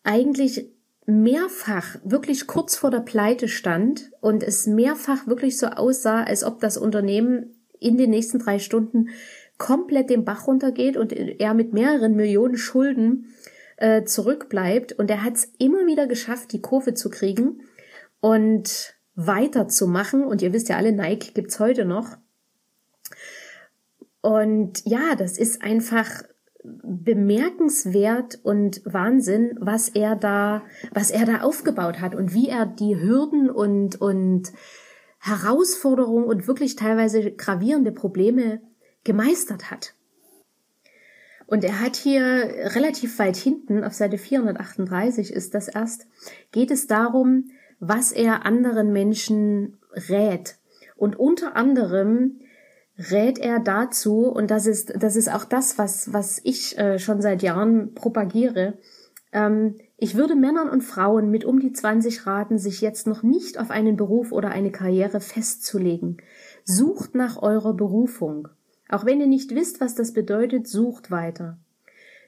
eigentlich 0.03 0.69
mehrfach 1.09 1.97
wirklich 2.03 2.47
kurz 2.47 2.75
vor 2.75 2.91
der 2.91 2.99
Pleite 2.99 3.47
stand 3.47 4.11
und 4.21 4.43
es 4.43 4.67
mehrfach 4.67 5.27
wirklich 5.27 5.57
so 5.57 5.67
aussah, 5.67 6.23
als 6.23 6.43
ob 6.43 6.59
das 6.59 6.77
Unternehmen 6.77 7.55
in 7.79 7.97
den 7.97 8.09
nächsten 8.09 8.39
drei 8.39 8.59
Stunden 8.59 9.09
komplett 9.57 10.09
den 10.09 10.25
Bach 10.25 10.47
runtergeht 10.47 10.97
und 10.97 11.11
er 11.11 11.53
mit 11.53 11.73
mehreren 11.73 12.15
Millionen 12.15 12.57
Schulden 12.57 13.33
äh, 13.77 14.03
zurückbleibt. 14.03 14.93
Und 14.93 15.09
er 15.09 15.23
hat 15.23 15.35
es 15.35 15.51
immer 15.57 15.85
wieder 15.85 16.07
geschafft, 16.07 16.53
die 16.53 16.61
Kurve 16.61 16.93
zu 16.93 17.09
kriegen 17.09 17.61
und 18.21 18.95
weiterzumachen. 19.15 20.23
Und 20.23 20.41
ihr 20.41 20.53
wisst 20.53 20.69
ja 20.69 20.77
alle, 20.77 20.91
Nike 20.91 21.33
gibt's 21.33 21.59
heute 21.59 21.85
noch. 21.85 22.17
Und 24.21 24.85
ja, 24.85 25.15
das 25.17 25.37
ist 25.37 25.61
einfach 25.61 26.23
bemerkenswert 26.63 28.39
und 28.43 28.81
Wahnsinn, 28.85 29.57
was 29.59 29.89
er 29.89 30.15
da, 30.15 30.63
was 30.93 31.09
er 31.09 31.25
da 31.25 31.41
aufgebaut 31.41 32.01
hat 32.01 32.15
und 32.15 32.33
wie 32.33 32.49
er 32.49 32.65
die 32.65 32.99
Hürden 32.99 33.49
und, 33.49 34.01
und 34.01 34.51
Herausforderungen 35.19 36.25
und 36.25 36.47
wirklich 36.47 36.75
teilweise 36.75 37.31
gravierende 37.31 37.91
Probleme 37.91 38.61
gemeistert 39.03 39.71
hat. 39.71 39.93
Und 41.47 41.63
er 41.63 41.79
hat 41.79 41.95
hier 41.95 42.23
relativ 42.75 43.17
weit 43.17 43.35
hinten, 43.35 43.83
auf 43.83 43.93
Seite 43.93 44.17
438 44.17 45.33
ist 45.33 45.55
das 45.55 45.67
erst, 45.67 46.07
geht 46.51 46.69
es 46.69 46.85
darum, 46.85 47.49
was 47.79 48.11
er 48.11 48.45
anderen 48.45 48.93
Menschen 48.93 49.77
rät. 50.09 50.57
Und 50.95 51.17
unter 51.17 51.55
anderem 51.55 52.39
rät 52.99 53.39
er 53.39 53.59
dazu, 53.59 54.27
und 54.27 54.51
das 54.51 54.65
ist, 54.65 54.93
das 55.01 55.15
ist 55.15 55.31
auch 55.33 55.45
das, 55.45 55.77
was, 55.77 56.11
was 56.11 56.41
ich 56.43 56.77
äh, 56.77 56.99
schon 56.99 57.21
seit 57.21 57.41
Jahren 57.41 57.93
propagiere, 57.93 58.77
ähm, 59.31 59.75
ich 59.97 60.15
würde 60.15 60.35
Männern 60.35 60.69
und 60.69 60.81
Frauen 60.81 61.29
mit 61.29 61.45
um 61.45 61.59
die 61.59 61.73
20 61.73 62.25
raten, 62.25 62.57
sich 62.57 62.81
jetzt 62.81 63.07
noch 63.07 63.23
nicht 63.23 63.59
auf 63.59 63.69
einen 63.69 63.95
Beruf 63.97 64.31
oder 64.31 64.49
eine 64.49 64.71
Karriere 64.71 65.19
festzulegen. 65.19 66.17
Sucht 66.63 67.15
nach 67.15 67.41
eurer 67.41 67.73
Berufung. 67.73 68.47
Auch 68.89 69.05
wenn 69.05 69.19
ihr 69.19 69.27
nicht 69.27 69.53
wisst, 69.53 69.81
was 69.81 69.95
das 69.95 70.13
bedeutet, 70.13 70.67
sucht 70.67 71.11
weiter. 71.11 71.57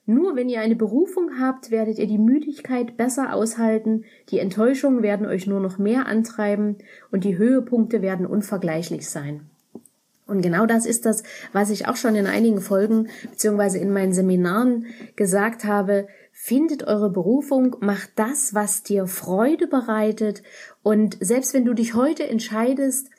Nur 0.06 0.36
wenn 0.36 0.50
ihr 0.50 0.62
eine 0.62 0.76
Berufung 0.76 1.40
habt, 1.40 1.72
werdet 1.72 2.00
ihr 2.00 2.08
die 2.08 2.18
Müdigkeit 2.18 2.98
besser 2.98 3.34
aushalten, 3.34 4.04
die 4.30 4.40
Enttäuschungen 4.40 5.04
werden 5.04 5.28
euch 5.28 5.48
nur 5.48 5.60
noch 5.60 5.78
mehr 5.78 6.08
antreiben 6.08 6.78
und 7.12 7.24
die 7.24 7.38
Höhepunkte 7.38 8.02
werden 8.02 8.26
unvergleichlich 8.26 9.08
sein. 9.10 9.51
Und 10.32 10.42
genau 10.42 10.66
das 10.66 10.86
ist 10.86 11.06
das, 11.06 11.24
was 11.52 11.70
ich 11.70 11.88
auch 11.88 11.98
schon 11.98 12.16
in 12.16 12.26
einigen 12.26 12.62
Folgen 12.62 13.10
beziehungsweise 13.30 13.80
in 13.80 13.92
meinen 13.92 14.14
Seminaren 14.14 14.86
gesagt 15.18 15.66
habe. 15.66 16.08
Findet 16.32 16.88
eure 16.88 17.12
Berufung, 17.12 17.76
macht 17.82 18.12
das, 18.16 18.54
was 18.54 18.82
dir 18.82 19.08
Freude 19.08 19.68
bereitet. 19.68 20.42
Und 20.84 21.18
selbst 21.20 21.54
wenn 21.54 21.66
du 21.66 21.74
dich 21.74 21.96
heute 21.96 22.28
entscheidest, 22.28 23.10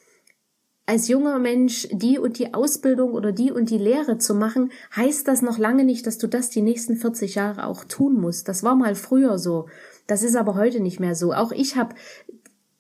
als 0.86 1.06
junger 1.08 1.38
Mensch 1.38 1.86
die 1.92 2.18
und 2.18 2.38
die 2.38 2.54
Ausbildung 2.54 3.12
oder 3.12 3.30
die 3.30 3.52
und 3.52 3.68
die 3.68 3.78
Lehre 3.78 4.16
zu 4.16 4.34
machen, 4.34 4.72
heißt 4.96 5.28
das 5.28 5.42
noch 5.42 5.58
lange 5.58 5.84
nicht, 5.84 6.06
dass 6.06 6.16
du 6.16 6.26
das 6.26 6.48
die 6.48 6.62
nächsten 6.62 6.96
40 6.96 7.34
Jahre 7.34 7.66
auch 7.66 7.84
tun 7.84 8.18
musst. 8.18 8.48
Das 8.48 8.62
war 8.62 8.74
mal 8.74 8.94
früher 8.94 9.38
so. 9.38 9.68
Das 10.06 10.22
ist 10.22 10.34
aber 10.34 10.54
heute 10.54 10.80
nicht 10.80 10.98
mehr 10.98 11.14
so. 11.14 11.34
Auch 11.34 11.52
ich 11.52 11.76
habe 11.76 11.94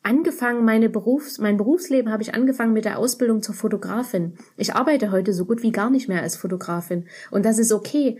angefangen, 0.02 0.64
meine 0.64 0.88
Berufs-, 0.88 1.38
mein 1.38 1.56
Berufsleben 1.56 2.12
habe 2.12 2.22
ich 2.22 2.34
angefangen 2.34 2.72
mit 2.72 2.84
der 2.84 2.98
Ausbildung 2.98 3.42
zur 3.42 3.54
Fotografin. 3.54 4.34
Ich 4.56 4.74
arbeite 4.74 5.10
heute 5.10 5.32
so 5.32 5.44
gut 5.44 5.62
wie 5.62 5.72
gar 5.72 5.90
nicht 5.90 6.08
mehr 6.08 6.22
als 6.22 6.36
Fotografin. 6.36 7.06
Und 7.30 7.44
das 7.44 7.58
ist 7.58 7.72
okay. 7.72 8.18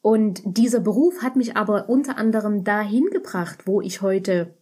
Und 0.00 0.42
dieser 0.44 0.80
Beruf 0.80 1.22
hat 1.22 1.36
mich 1.36 1.56
aber 1.56 1.88
unter 1.88 2.18
anderem 2.18 2.64
dahin 2.64 3.06
gebracht, 3.10 3.66
wo 3.66 3.80
ich 3.80 4.02
heute 4.02 4.54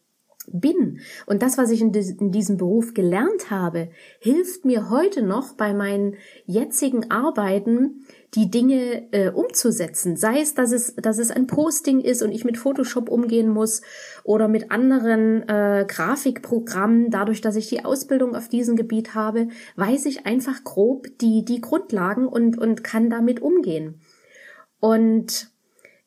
bin. 0.48 1.00
Und 1.26 1.42
das, 1.42 1.58
was 1.58 1.70
ich 1.70 1.80
in, 1.80 1.92
diesem 1.92 2.56
Beruf 2.56 2.94
gelernt 2.94 3.50
habe, 3.50 3.90
hilft 4.18 4.64
mir 4.64 4.90
heute 4.90 5.22
noch 5.22 5.52
bei 5.52 5.74
meinen 5.74 6.16
jetzigen 6.46 7.10
Arbeiten, 7.10 8.06
die 8.34 8.50
Dinge 8.50 9.12
äh, 9.12 9.30
umzusetzen. 9.30 10.16
Sei 10.16 10.40
es, 10.40 10.54
dass 10.54 10.72
es, 10.72 10.94
dass 10.96 11.18
es 11.18 11.30
ein 11.30 11.46
Posting 11.46 12.00
ist 12.00 12.22
und 12.22 12.30
ich 12.30 12.44
mit 12.44 12.58
Photoshop 12.58 13.08
umgehen 13.08 13.48
muss 13.48 13.82
oder 14.24 14.48
mit 14.48 14.70
anderen 14.70 15.48
äh, 15.48 15.84
Grafikprogrammen. 15.86 17.10
Dadurch, 17.10 17.40
dass 17.40 17.56
ich 17.56 17.68
die 17.68 17.84
Ausbildung 17.84 18.34
auf 18.34 18.48
diesem 18.48 18.76
Gebiet 18.76 19.14
habe, 19.14 19.48
weiß 19.76 20.06
ich 20.06 20.26
einfach 20.26 20.64
grob 20.64 21.08
die, 21.20 21.44
die 21.44 21.60
Grundlagen 21.60 22.26
und, 22.26 22.56
und 22.56 22.84
kann 22.84 23.10
damit 23.10 23.42
umgehen. 23.42 24.00
Und 24.78 25.50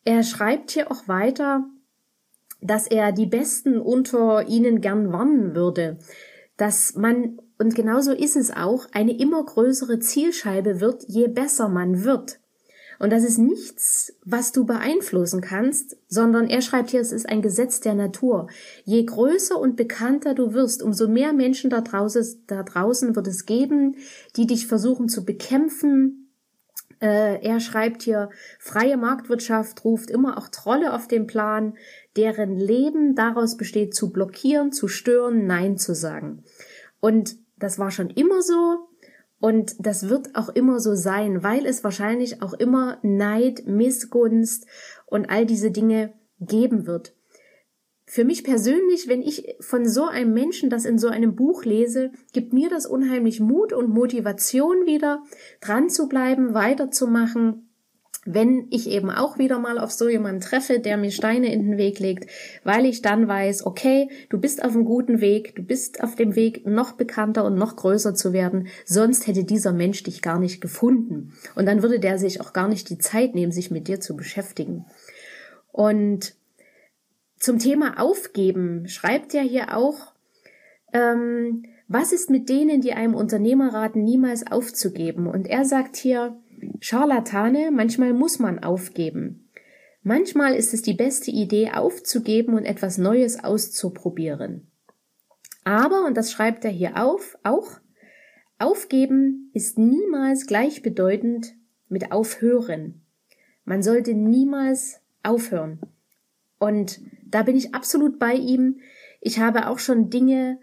er 0.06 0.24
schreibt 0.24 0.72
hier 0.72 0.92
auch 0.92 1.08
weiter, 1.08 1.66
dass 2.63 2.88
er 2.88 3.12
die 3.12 3.25
Besten 3.25 3.79
unter 3.79 4.48
ihnen 4.48 4.82
gern 4.82 5.12
warnen 5.12 5.55
würde, 5.55 5.98
dass 6.58 6.96
man, 6.96 7.39
und 7.58 7.75
genauso 7.75 8.12
ist 8.12 8.36
es 8.36 8.51
auch, 8.51 8.88
eine 8.93 9.17
immer 9.17 9.43
größere 9.43 10.00
Zielscheibe 10.00 10.79
wird, 10.79 11.03
je 11.08 11.27
besser 11.27 11.70
man 11.70 12.03
wird. 12.03 12.39
Und 13.00 13.12
das 13.12 13.24
ist 13.24 13.38
nichts, 13.38 14.13
was 14.24 14.51
du 14.51 14.65
beeinflussen 14.65 15.41
kannst, 15.41 15.98
sondern 16.08 16.48
er 16.48 16.62
schreibt 16.62 16.91
hier, 16.91 17.01
es 17.01 17.12
ist 17.12 17.27
ein 17.27 17.41
Gesetz 17.41 17.79
der 17.79 17.96
Natur. 17.96 18.48
Je 18.86 19.03
größer 19.03 19.60
und 19.60 19.75
bekannter 19.75 20.34
du 20.36 20.53
wirst, 20.53 20.82
umso 20.82 21.08
mehr 21.08 21.34
Menschen 21.34 21.70
da 21.70 21.82
draußen, 21.82 22.43
da 22.48 22.63
draußen 22.63 23.15
wird 23.15 23.27
es 23.27 23.46
geben, 23.46 23.98
die 24.38 24.48
dich 24.48 24.67
versuchen 24.67 25.10
zu 25.10 25.25
bekämpfen, 25.25 26.24
äh, 27.03 27.46
er 27.46 27.60
schreibt 27.60 28.03
hier, 28.03 28.29
freie 28.60 28.96
Marktwirtschaft 28.96 29.84
ruft 29.84 30.10
immer 30.10 30.38
auch 30.38 30.48
Trolle 30.48 30.93
auf 30.93 31.10
den 31.10 31.27
Plan, 31.27 31.74
deren 32.15 32.58
Leben 32.58 33.15
daraus 33.15 33.58
besteht, 33.58 33.96
zu 33.96 34.12
blockieren, 34.12 34.72
zu 34.72 34.88
stören, 34.88 35.46
Nein 35.48 35.77
zu 35.77 35.96
sagen. 35.96 36.43
Und 37.00 37.38
das 37.58 37.79
war 37.79 37.91
schon 37.91 38.10
immer 38.10 38.41
so 38.41 38.88
und 39.39 39.75
das 39.79 40.10
wird 40.10 40.36
auch 40.36 40.50
immer 40.50 40.79
so 40.79 40.96
sein, 40.96 41.43
weil 41.43 41.65
es 41.65 41.84
wahrscheinlich 41.84 42.41
auch 42.41 42.53
immer 42.53 43.00
Neid, 43.01 43.65
Missgunst 43.65 44.67
und 45.05 45.29
all 45.29 45.46
diese 45.46 45.72
Dinge 45.72 46.13
geben 46.39 46.86
wird 46.88 47.13
für 48.13 48.25
mich 48.25 48.43
persönlich, 48.43 49.08
wenn 49.08 49.22
ich 49.22 49.55
von 49.60 49.88
so 49.88 50.05
einem 50.05 50.34
Menschen 50.34 50.70
das 50.70 50.86
in 50.86 51.00
so 51.00 51.08
einem 51.08 51.36
Buch 51.36 51.63
lese, 51.63 52.12
gibt 52.32 52.53
mir 52.53 52.70
das 52.70 52.86
unheimlich 52.86 53.39
Mut 53.39 53.74
und 53.74 53.89
Motivation 53.89 54.86
wieder, 54.86 55.24
dran 55.62 55.89
zu 55.89 56.08
bleiben, 56.08 56.53
weiterzumachen, 56.53 57.73
wenn 58.25 58.68
ich 58.70 58.89
eben 58.89 59.10
auch 59.10 59.38
wieder 59.38 59.60
mal 59.60 59.77
auf 59.77 59.92
so 59.92 60.08
jemanden 60.08 60.42
treffe, 60.42 60.80
der 60.80 60.98
mir 60.98 61.12
Steine 61.12 61.53
in 61.53 61.63
den 61.63 61.77
Weg 61.77 62.00
legt, 62.00 62.30
weil 62.63 62.86
ich 62.86 63.01
dann 63.01 63.27
weiß, 63.27 63.65
okay, 63.65 64.10
du 64.30 64.39
bist 64.39 64.63
auf 64.63 64.74
einem 64.74 64.86
guten 64.86 65.20
Weg, 65.20 65.56
du 65.56 65.63
bist 65.63 66.01
auf 66.03 66.15
dem 66.15 66.36
Weg, 66.36 66.65
noch 66.65 66.94
bekannter 66.94 67.44
und 67.44 67.56
noch 67.56 67.75
größer 67.75 68.15
zu 68.15 68.32
werden, 68.32 68.68
sonst 68.86 69.27
hätte 69.27 69.44
dieser 69.44 69.74
Mensch 69.74 70.03
dich 70.03 70.22
gar 70.22 70.39
nicht 70.39 70.62
gefunden. 70.62 71.34
Und 71.56 71.65
dann 71.65 71.82
würde 71.82 72.00
der 72.00 72.18
sich 72.18 72.39
auch 72.39 72.53
gar 72.53 72.68
nicht 72.68 72.89
die 72.89 72.98
Zeit 72.98 73.36
nehmen, 73.36 73.51
sich 73.51 73.72
mit 73.72 73.88
dir 73.88 74.00
zu 74.00 74.15
beschäftigen. 74.15 74.86
Und 75.72 76.36
zum 77.38 77.60
Thema 77.60 78.00
Aufgeben 78.00 78.88
schreibt 78.88 79.34
er 79.34 79.44
hier 79.44 79.75
auch, 79.75 80.13
ähm, 80.94 81.65
was 81.89 82.13
ist 82.13 82.30
mit 82.30 82.48
denen, 82.48 82.80
die 82.80 82.94
einem 82.94 83.15
Unternehmer 83.15 83.74
raten, 83.74 84.03
niemals 84.03 84.50
aufzugeben? 84.50 85.27
Und 85.27 85.48
er 85.48 85.65
sagt 85.65 85.98
hier, 85.98 86.38
Scharlatane, 86.79 87.72
manchmal 87.72 88.13
muss 88.13 88.39
man 88.39 88.60
aufgeben. 88.60 89.50
Manchmal 90.01 90.55
ist 90.55 90.74
es 90.74 90.82
die 90.82 90.93
beste 90.93 91.32
Idee, 91.32 91.72
aufzugeben 91.72 92.55
und 92.55 92.65
etwas 92.65 92.98
Neues 92.98 93.43
auszuprobieren. 93.43 94.67
Aber, 95.63 96.05
und 96.05 96.17
das 96.17 96.32
schreibt 96.32 96.65
er 96.65 96.72
hier 96.72 97.01
auf, 97.01 97.38
auch, 97.43 97.79
aufgeben 98.60 99.50
ist 99.53 99.77
niemals 99.77 100.46
gleichbedeutend 100.46 101.55
mit 101.88 102.12
aufhören. 102.12 103.01
Man 103.63 103.82
sollte 103.82 104.13
niemals 104.13 105.00
aufhören. 105.24 105.79
Und 106.60 107.00
da 107.25 107.43
bin 107.43 107.55
ich 107.55 107.74
absolut 107.74 108.20
bei 108.20 108.34
ihm. 108.34 108.80
Ich 109.21 109.39
habe 109.39 109.67
auch 109.67 109.80
schon 109.80 110.10
Dinge 110.10 110.60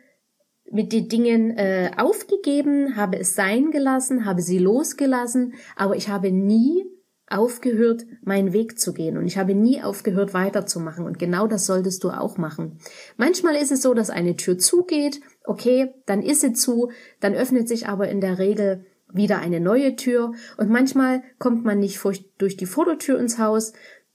mit 0.70 0.92
den 0.92 1.08
Dingen 1.08 1.50
äh, 1.56 1.90
aufgegeben, 1.96 2.96
habe 2.96 3.18
es 3.18 3.34
sein 3.34 3.70
gelassen, 3.70 4.24
habe 4.24 4.40
sie 4.40 4.58
losgelassen, 4.58 5.54
aber 5.76 5.96
ich 5.96 6.08
habe 6.08 6.30
nie 6.30 6.84
aufgehört, 7.30 8.06
meinen 8.22 8.52
Weg 8.52 8.78
zu 8.78 8.92
gehen 8.92 9.16
und 9.16 9.26
ich 9.26 9.38
habe 9.38 9.54
nie 9.54 9.82
aufgehört, 9.82 10.34
weiterzumachen 10.34 11.04
und 11.04 11.18
genau 11.18 11.46
das 11.46 11.66
solltest 11.66 12.02
du 12.02 12.10
auch 12.10 12.38
machen. 12.38 12.78
Manchmal 13.16 13.54
ist 13.54 13.70
es 13.70 13.82
so, 13.82 13.94
dass 13.94 14.10
eine 14.10 14.36
Tür 14.36 14.58
zugeht, 14.58 15.20
okay, 15.44 15.94
dann 16.06 16.22
ist 16.22 16.40
sie 16.40 16.52
zu, 16.52 16.90
dann 17.20 17.34
öffnet 17.34 17.68
sich 17.68 17.88
aber 17.88 18.08
in 18.08 18.20
der 18.20 18.38
Regel 18.38 18.84
wieder 19.12 19.38
eine 19.38 19.60
neue 19.60 19.96
Tür 19.96 20.32
und 20.56 20.70
manchmal 20.70 21.22
kommt 21.38 21.64
man 21.64 21.78
nicht 21.78 22.00
durch 22.38 22.56
die 22.56 22.66
Fototür 22.66 23.18
ins 23.18 23.38
Haus, 23.38 23.72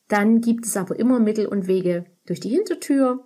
dann 0.07 0.41
gibt 0.41 0.65
es 0.65 0.77
aber 0.77 0.99
immer 0.99 1.19
Mittel 1.19 1.47
und 1.47 1.67
Wege 1.67 2.05
durch 2.25 2.39
die 2.39 2.49
Hintertür, 2.49 3.25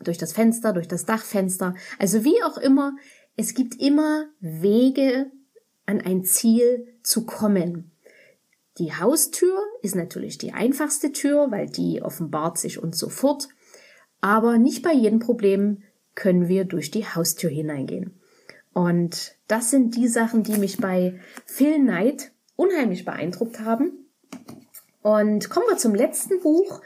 durch 0.00 0.18
das 0.18 0.32
Fenster, 0.32 0.72
durch 0.72 0.88
das 0.88 1.04
Dachfenster. 1.04 1.74
Also 1.98 2.24
wie 2.24 2.42
auch 2.42 2.58
immer, 2.58 2.96
es 3.36 3.54
gibt 3.54 3.80
immer 3.80 4.26
Wege 4.40 5.30
an 5.86 6.00
ein 6.00 6.24
Ziel 6.24 6.86
zu 7.02 7.24
kommen. 7.24 7.92
Die 8.78 8.94
Haustür 8.94 9.58
ist 9.82 9.96
natürlich 9.96 10.38
die 10.38 10.52
einfachste 10.52 11.12
Tür, 11.12 11.50
weil 11.50 11.66
die 11.66 12.02
offenbart 12.02 12.58
sich 12.58 12.80
uns 12.80 12.98
sofort. 12.98 13.48
Aber 14.20 14.58
nicht 14.58 14.82
bei 14.82 14.92
jedem 14.92 15.18
Problem 15.18 15.82
können 16.14 16.48
wir 16.48 16.64
durch 16.64 16.90
die 16.90 17.06
Haustür 17.06 17.50
hineingehen. 17.50 18.20
Und 18.72 19.34
das 19.48 19.70
sind 19.70 19.96
die 19.96 20.08
Sachen, 20.08 20.42
die 20.42 20.58
mich 20.58 20.78
bei 20.78 21.18
Phil 21.46 21.78
Knight 21.78 22.32
unheimlich 22.54 23.04
beeindruckt 23.04 23.60
haben. 23.60 24.06
Und 25.02 25.48
kommen 25.48 25.66
wir 25.68 25.76
zum 25.76 25.94
letzten 25.94 26.40
Buch. 26.40 26.80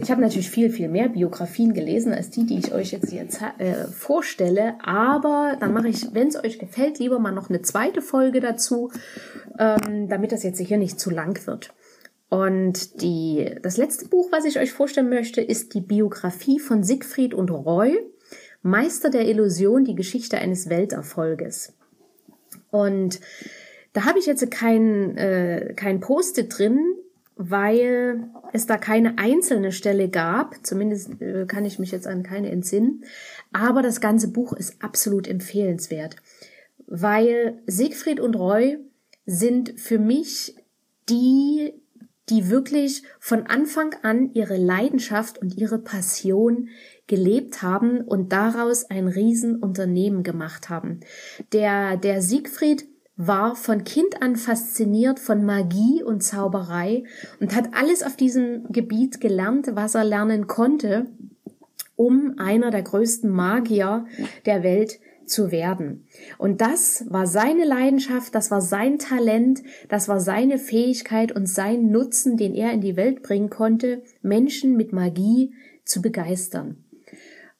Ich 0.00 0.10
habe 0.10 0.22
natürlich 0.22 0.50
viel, 0.50 0.70
viel 0.70 0.88
mehr 0.88 1.08
Biografien 1.08 1.74
gelesen 1.74 2.12
als 2.12 2.30
die, 2.30 2.46
die 2.46 2.58
ich 2.58 2.72
euch 2.72 2.90
jetzt 2.92 3.10
hier 3.10 3.26
äh, 3.58 3.86
vorstelle. 3.86 4.74
Aber 4.82 5.56
dann 5.60 5.72
mache 5.72 5.88
ich, 5.88 6.14
wenn 6.14 6.28
es 6.28 6.42
euch 6.42 6.58
gefällt, 6.58 6.98
lieber 6.98 7.18
mal 7.18 7.32
noch 7.32 7.50
eine 7.50 7.62
zweite 7.62 8.00
Folge 8.00 8.40
dazu, 8.40 8.90
ähm, 9.58 10.08
damit 10.08 10.32
das 10.32 10.42
jetzt 10.42 10.58
hier 10.58 10.78
nicht 10.78 10.98
zu 10.98 11.10
lang 11.10 11.46
wird. 11.46 11.74
Und 12.30 13.02
die, 13.02 13.56
das 13.62 13.76
letzte 13.76 14.08
Buch, 14.08 14.30
was 14.32 14.44
ich 14.44 14.58
euch 14.58 14.72
vorstellen 14.72 15.10
möchte, 15.10 15.40
ist 15.42 15.74
die 15.74 15.80
Biografie 15.80 16.60
von 16.60 16.82
Siegfried 16.82 17.34
und 17.34 17.50
Roy, 17.50 17.98
Meister 18.62 19.10
der 19.10 19.28
Illusion, 19.28 19.84
die 19.84 19.96
Geschichte 19.96 20.38
eines 20.38 20.70
Welterfolges. 20.70 21.74
Und 22.70 23.20
da 23.92 24.04
habe 24.04 24.18
ich 24.18 24.26
jetzt 24.26 24.48
kein, 24.50 25.16
äh, 25.16 25.74
kein 25.74 26.00
Post-it 26.00 26.56
drin, 26.56 26.78
weil 27.42 28.28
es 28.52 28.66
da 28.66 28.76
keine 28.76 29.16
einzelne 29.16 29.72
Stelle 29.72 30.10
gab. 30.10 30.56
Zumindest 30.62 31.22
äh, 31.22 31.46
kann 31.46 31.64
ich 31.64 31.78
mich 31.78 31.90
jetzt 31.90 32.06
an 32.06 32.22
keine 32.22 32.50
entsinnen. 32.50 33.04
Aber 33.50 33.80
das 33.80 34.02
ganze 34.02 34.28
Buch 34.28 34.52
ist 34.52 34.82
absolut 34.84 35.26
empfehlenswert, 35.26 36.16
weil 36.86 37.62
Siegfried 37.66 38.20
und 38.20 38.36
Roy 38.36 38.78
sind 39.24 39.80
für 39.80 39.98
mich 39.98 40.54
die, 41.08 41.72
die 42.28 42.50
wirklich 42.50 43.04
von 43.18 43.46
Anfang 43.46 43.94
an 44.02 44.34
ihre 44.34 44.58
Leidenschaft 44.58 45.38
und 45.38 45.56
ihre 45.56 45.78
Passion 45.78 46.68
gelebt 47.06 47.62
haben 47.62 48.02
und 48.02 48.32
daraus 48.32 48.90
ein 48.90 49.08
Riesenunternehmen 49.08 50.22
gemacht 50.24 50.68
haben. 50.68 51.00
Der, 51.52 51.96
der 51.96 52.20
Siegfried 52.20 52.86
war 53.26 53.54
von 53.54 53.84
Kind 53.84 54.22
an 54.22 54.36
fasziniert 54.36 55.20
von 55.20 55.44
Magie 55.44 56.02
und 56.02 56.22
Zauberei 56.22 57.04
und 57.38 57.54
hat 57.54 57.74
alles 57.74 58.02
auf 58.02 58.16
diesem 58.16 58.64
Gebiet 58.72 59.20
gelernt, 59.20 59.68
was 59.74 59.94
er 59.94 60.04
lernen 60.04 60.46
konnte, 60.46 61.06
um 61.96 62.38
einer 62.38 62.70
der 62.70 62.80
größten 62.80 63.28
Magier 63.28 64.06
der 64.46 64.62
Welt 64.62 65.00
zu 65.26 65.52
werden. 65.52 66.06
Und 66.38 66.62
das 66.62 67.04
war 67.10 67.26
seine 67.26 67.66
Leidenschaft, 67.66 68.34
das 68.34 68.50
war 68.50 68.62
sein 68.62 68.98
Talent, 68.98 69.62
das 69.90 70.08
war 70.08 70.18
seine 70.18 70.56
Fähigkeit 70.56 71.30
und 71.30 71.46
sein 71.46 71.90
Nutzen, 71.90 72.38
den 72.38 72.54
er 72.54 72.72
in 72.72 72.80
die 72.80 72.96
Welt 72.96 73.22
bringen 73.22 73.50
konnte, 73.50 74.02
Menschen 74.22 74.78
mit 74.78 74.94
Magie 74.94 75.52
zu 75.84 76.00
begeistern. 76.00 76.84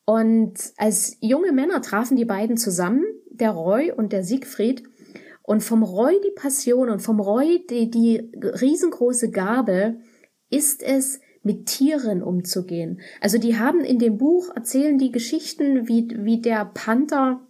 Und 0.07 0.55
als 0.79 1.19
junge 1.21 1.53
Männer 1.53 1.83
trafen 1.83 2.17
die 2.17 2.25
beiden 2.25 2.57
zusammen, 2.57 3.05
der 3.31 3.51
Roy 3.51 3.93
und 3.93 4.13
der 4.13 4.25
Siegfried, 4.25 4.85
und 5.51 5.65
vom 5.65 5.83
Roy 5.83 6.15
die 6.25 6.31
Passion 6.31 6.91
und 6.91 7.01
vom 7.01 7.19
Roy 7.19 7.67
die, 7.69 7.91
die 7.91 8.31
riesengroße 8.33 9.33
Gabe 9.33 9.97
ist 10.49 10.81
es, 10.81 11.19
mit 11.43 11.67
Tieren 11.67 12.23
umzugehen. 12.23 13.01
Also 13.21 13.37
die 13.37 13.59
haben 13.59 13.81
in 13.81 13.99
dem 13.99 14.17
Buch 14.17 14.55
erzählen 14.55 14.97
die 14.97 15.11
Geschichten, 15.11 15.89
wie, 15.89 16.07
wie 16.19 16.41
der 16.41 16.67
Panther 16.67 17.41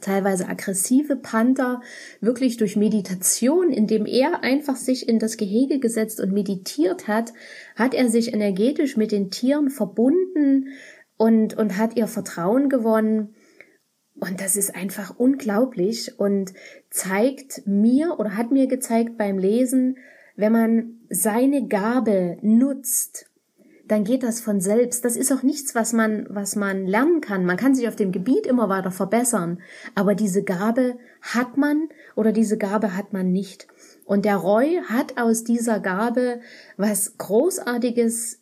teilweise 0.00 0.48
aggressive 0.48 1.16
Panther 1.16 1.82
wirklich 2.22 2.56
durch 2.56 2.76
Meditation, 2.76 3.70
indem 3.70 4.06
er 4.06 4.42
einfach 4.42 4.76
sich 4.76 5.06
in 5.06 5.18
das 5.18 5.36
Gehege 5.36 5.80
gesetzt 5.80 6.20
und 6.20 6.32
meditiert 6.32 7.08
hat, 7.08 7.34
hat 7.76 7.92
er 7.92 8.08
sich 8.08 8.32
energetisch 8.32 8.96
mit 8.96 9.12
den 9.12 9.30
Tieren 9.30 9.68
verbunden 9.68 10.68
und, 11.18 11.58
und 11.58 11.76
hat 11.76 11.98
ihr 11.98 12.06
Vertrauen 12.06 12.70
gewonnen. 12.70 13.34
Und 14.26 14.40
das 14.40 14.56
ist 14.56 14.74
einfach 14.74 15.14
unglaublich 15.18 16.18
und 16.18 16.54
zeigt 16.88 17.66
mir 17.66 18.18
oder 18.18 18.36
hat 18.36 18.50
mir 18.50 18.68
gezeigt 18.68 19.18
beim 19.18 19.38
Lesen, 19.38 19.98
wenn 20.34 20.52
man 20.52 21.00
seine 21.10 21.68
Gabe 21.68 22.38
nutzt, 22.40 23.30
dann 23.86 24.02
geht 24.04 24.22
das 24.22 24.40
von 24.40 24.62
selbst. 24.62 25.04
Das 25.04 25.16
ist 25.16 25.30
auch 25.30 25.42
nichts, 25.42 25.74
was 25.74 25.92
man, 25.92 26.26
was 26.30 26.56
man 26.56 26.86
lernen 26.86 27.20
kann. 27.20 27.44
Man 27.44 27.58
kann 27.58 27.74
sich 27.74 27.86
auf 27.86 27.96
dem 27.96 28.12
Gebiet 28.12 28.46
immer 28.46 28.70
weiter 28.70 28.90
verbessern. 28.90 29.60
Aber 29.94 30.14
diese 30.14 30.42
Gabe 30.42 30.96
hat 31.20 31.58
man 31.58 31.90
oder 32.16 32.32
diese 32.32 32.56
Gabe 32.56 32.96
hat 32.96 33.12
man 33.12 33.30
nicht. 33.30 33.68
Und 34.06 34.24
der 34.24 34.36
Roy 34.36 34.80
hat 34.88 35.18
aus 35.18 35.44
dieser 35.44 35.80
Gabe 35.80 36.40
was 36.78 37.18
Großartiges, 37.18 38.40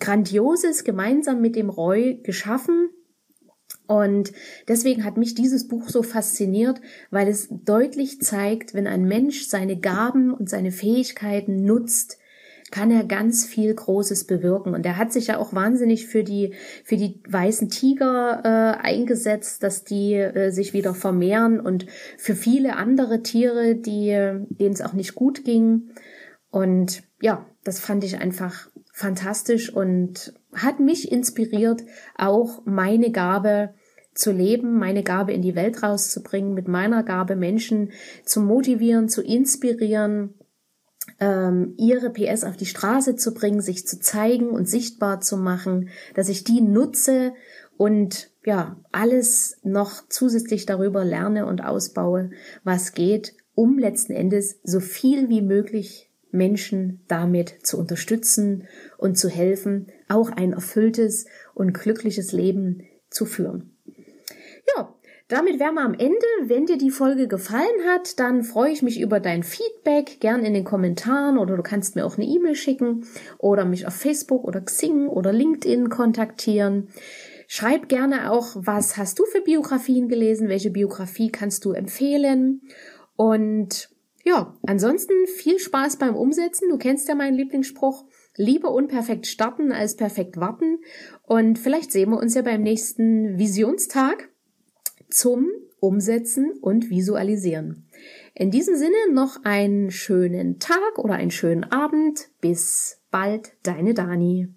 Grandioses 0.00 0.82
gemeinsam 0.82 1.40
mit 1.40 1.54
dem 1.54 1.70
Roy 1.70 2.20
geschaffen. 2.24 2.90
Und 3.94 4.32
deswegen 4.66 5.04
hat 5.04 5.16
mich 5.16 5.36
dieses 5.36 5.68
Buch 5.68 5.88
so 5.88 6.02
fasziniert, 6.02 6.80
weil 7.12 7.28
es 7.28 7.46
deutlich 7.48 8.20
zeigt, 8.20 8.74
wenn 8.74 8.88
ein 8.88 9.04
Mensch 9.04 9.46
seine 9.46 9.78
Gaben 9.78 10.34
und 10.34 10.50
seine 10.50 10.72
Fähigkeiten 10.72 11.64
nutzt, 11.64 12.18
kann 12.72 12.90
er 12.90 13.04
ganz 13.04 13.44
viel 13.44 13.72
Großes 13.72 14.24
bewirken. 14.24 14.74
Und 14.74 14.84
er 14.84 14.96
hat 14.96 15.12
sich 15.12 15.28
ja 15.28 15.38
auch 15.38 15.52
wahnsinnig 15.52 16.08
für 16.08 16.24
die, 16.24 16.54
für 16.82 16.96
die 16.96 17.22
weißen 17.28 17.68
Tiger 17.68 18.40
äh, 18.42 18.84
eingesetzt, 18.84 19.62
dass 19.62 19.84
die 19.84 20.14
äh, 20.14 20.50
sich 20.50 20.72
wieder 20.72 20.92
vermehren 20.92 21.60
und 21.60 21.86
für 22.18 22.34
viele 22.34 22.74
andere 22.74 23.22
Tiere, 23.22 23.76
die, 23.76 24.08
denen 24.08 24.74
es 24.74 24.82
auch 24.82 24.94
nicht 24.94 25.14
gut 25.14 25.44
ging. 25.44 25.90
Und 26.50 27.04
ja, 27.20 27.46
das 27.62 27.78
fand 27.78 28.02
ich 28.02 28.18
einfach 28.18 28.68
fantastisch 28.92 29.72
und 29.72 30.34
hat 30.52 30.80
mich 30.80 31.12
inspiriert, 31.12 31.84
auch 32.16 32.62
meine 32.64 33.12
Gabe 33.12 33.74
zu 34.14 34.32
leben, 34.32 34.78
meine 34.78 35.02
Gabe 35.02 35.32
in 35.32 35.42
die 35.42 35.54
Welt 35.54 35.82
rauszubringen, 35.82 36.54
mit 36.54 36.68
meiner 36.68 37.02
Gabe 37.02 37.36
Menschen 37.36 37.92
zu 38.24 38.40
motivieren, 38.40 39.08
zu 39.08 39.22
inspirieren, 39.22 40.34
ähm, 41.20 41.74
ihre 41.76 42.10
PS 42.10 42.44
auf 42.44 42.56
die 42.56 42.66
Straße 42.66 43.16
zu 43.16 43.34
bringen, 43.34 43.60
sich 43.60 43.86
zu 43.86 44.00
zeigen 44.00 44.50
und 44.50 44.68
sichtbar 44.68 45.20
zu 45.20 45.36
machen, 45.36 45.88
dass 46.14 46.28
ich 46.28 46.44
die 46.44 46.60
nutze 46.60 47.34
und 47.76 48.30
ja, 48.44 48.80
alles 48.92 49.56
noch 49.62 50.08
zusätzlich 50.08 50.66
darüber 50.66 51.04
lerne 51.04 51.46
und 51.46 51.64
ausbaue, 51.64 52.30
was 52.62 52.92
geht, 52.92 53.34
um 53.54 53.78
letzten 53.78 54.12
Endes 54.12 54.60
so 54.62 54.80
viel 54.80 55.28
wie 55.28 55.42
möglich 55.42 56.10
Menschen 56.30 57.04
damit 57.08 57.54
zu 57.62 57.78
unterstützen 57.78 58.66
und 58.98 59.16
zu 59.16 59.28
helfen, 59.28 59.88
auch 60.08 60.30
ein 60.30 60.52
erfülltes 60.52 61.26
und 61.54 61.72
glückliches 61.72 62.32
Leben 62.32 62.82
zu 63.08 63.24
führen. 63.24 63.73
Ja, 64.74 64.94
damit 65.28 65.58
wären 65.58 65.74
wir 65.74 65.82
am 65.82 65.94
Ende. 65.94 66.26
Wenn 66.42 66.66
dir 66.66 66.76
die 66.76 66.90
Folge 66.90 67.28
gefallen 67.28 67.86
hat, 67.88 68.18
dann 68.18 68.42
freue 68.42 68.72
ich 68.72 68.82
mich 68.82 69.00
über 69.00 69.20
dein 69.20 69.42
Feedback, 69.42 70.20
gern 70.20 70.44
in 70.44 70.54
den 70.54 70.64
Kommentaren 70.64 71.38
oder 71.38 71.56
du 71.56 71.62
kannst 71.62 71.96
mir 71.96 72.04
auch 72.04 72.16
eine 72.16 72.26
E-Mail 72.26 72.54
schicken 72.54 73.06
oder 73.38 73.64
mich 73.64 73.86
auf 73.86 73.94
Facebook 73.94 74.44
oder 74.44 74.60
Xing 74.60 75.08
oder 75.08 75.32
LinkedIn 75.32 75.88
kontaktieren. 75.88 76.88
Schreib 77.46 77.88
gerne 77.88 78.32
auch, 78.32 78.54
was 78.54 78.96
hast 78.96 79.18
du 79.18 79.24
für 79.24 79.40
Biografien 79.40 80.08
gelesen, 80.08 80.48
welche 80.48 80.70
Biografie 80.70 81.30
kannst 81.30 81.64
du 81.64 81.72
empfehlen 81.72 82.62
und 83.16 83.90
ja, 84.24 84.56
ansonsten 84.66 85.12
viel 85.26 85.58
Spaß 85.58 85.98
beim 85.98 86.16
Umsetzen. 86.16 86.70
Du 86.70 86.78
kennst 86.78 87.08
ja 87.08 87.14
meinen 87.14 87.36
Lieblingsspruch. 87.36 88.06
Lieber 88.36 88.72
unperfekt 88.72 89.26
starten 89.26 89.70
als 89.70 89.96
perfekt 89.96 90.38
warten. 90.38 90.78
Und 91.22 91.58
vielleicht 91.58 91.92
sehen 91.92 92.10
wir 92.10 92.18
uns 92.18 92.34
ja 92.34 92.40
beim 92.40 92.62
nächsten 92.62 93.38
Visionstag 93.38 94.30
zum 95.14 95.48
Umsetzen 95.80 96.52
und 96.60 96.90
Visualisieren. 96.90 97.86
In 98.34 98.50
diesem 98.50 98.76
Sinne 98.76 98.96
noch 99.12 99.44
einen 99.44 99.90
schönen 99.90 100.58
Tag 100.58 100.98
oder 100.98 101.14
einen 101.14 101.30
schönen 101.30 101.64
Abend. 101.64 102.28
Bis 102.40 103.00
bald, 103.10 103.52
deine 103.62 103.94
Dani. 103.94 104.48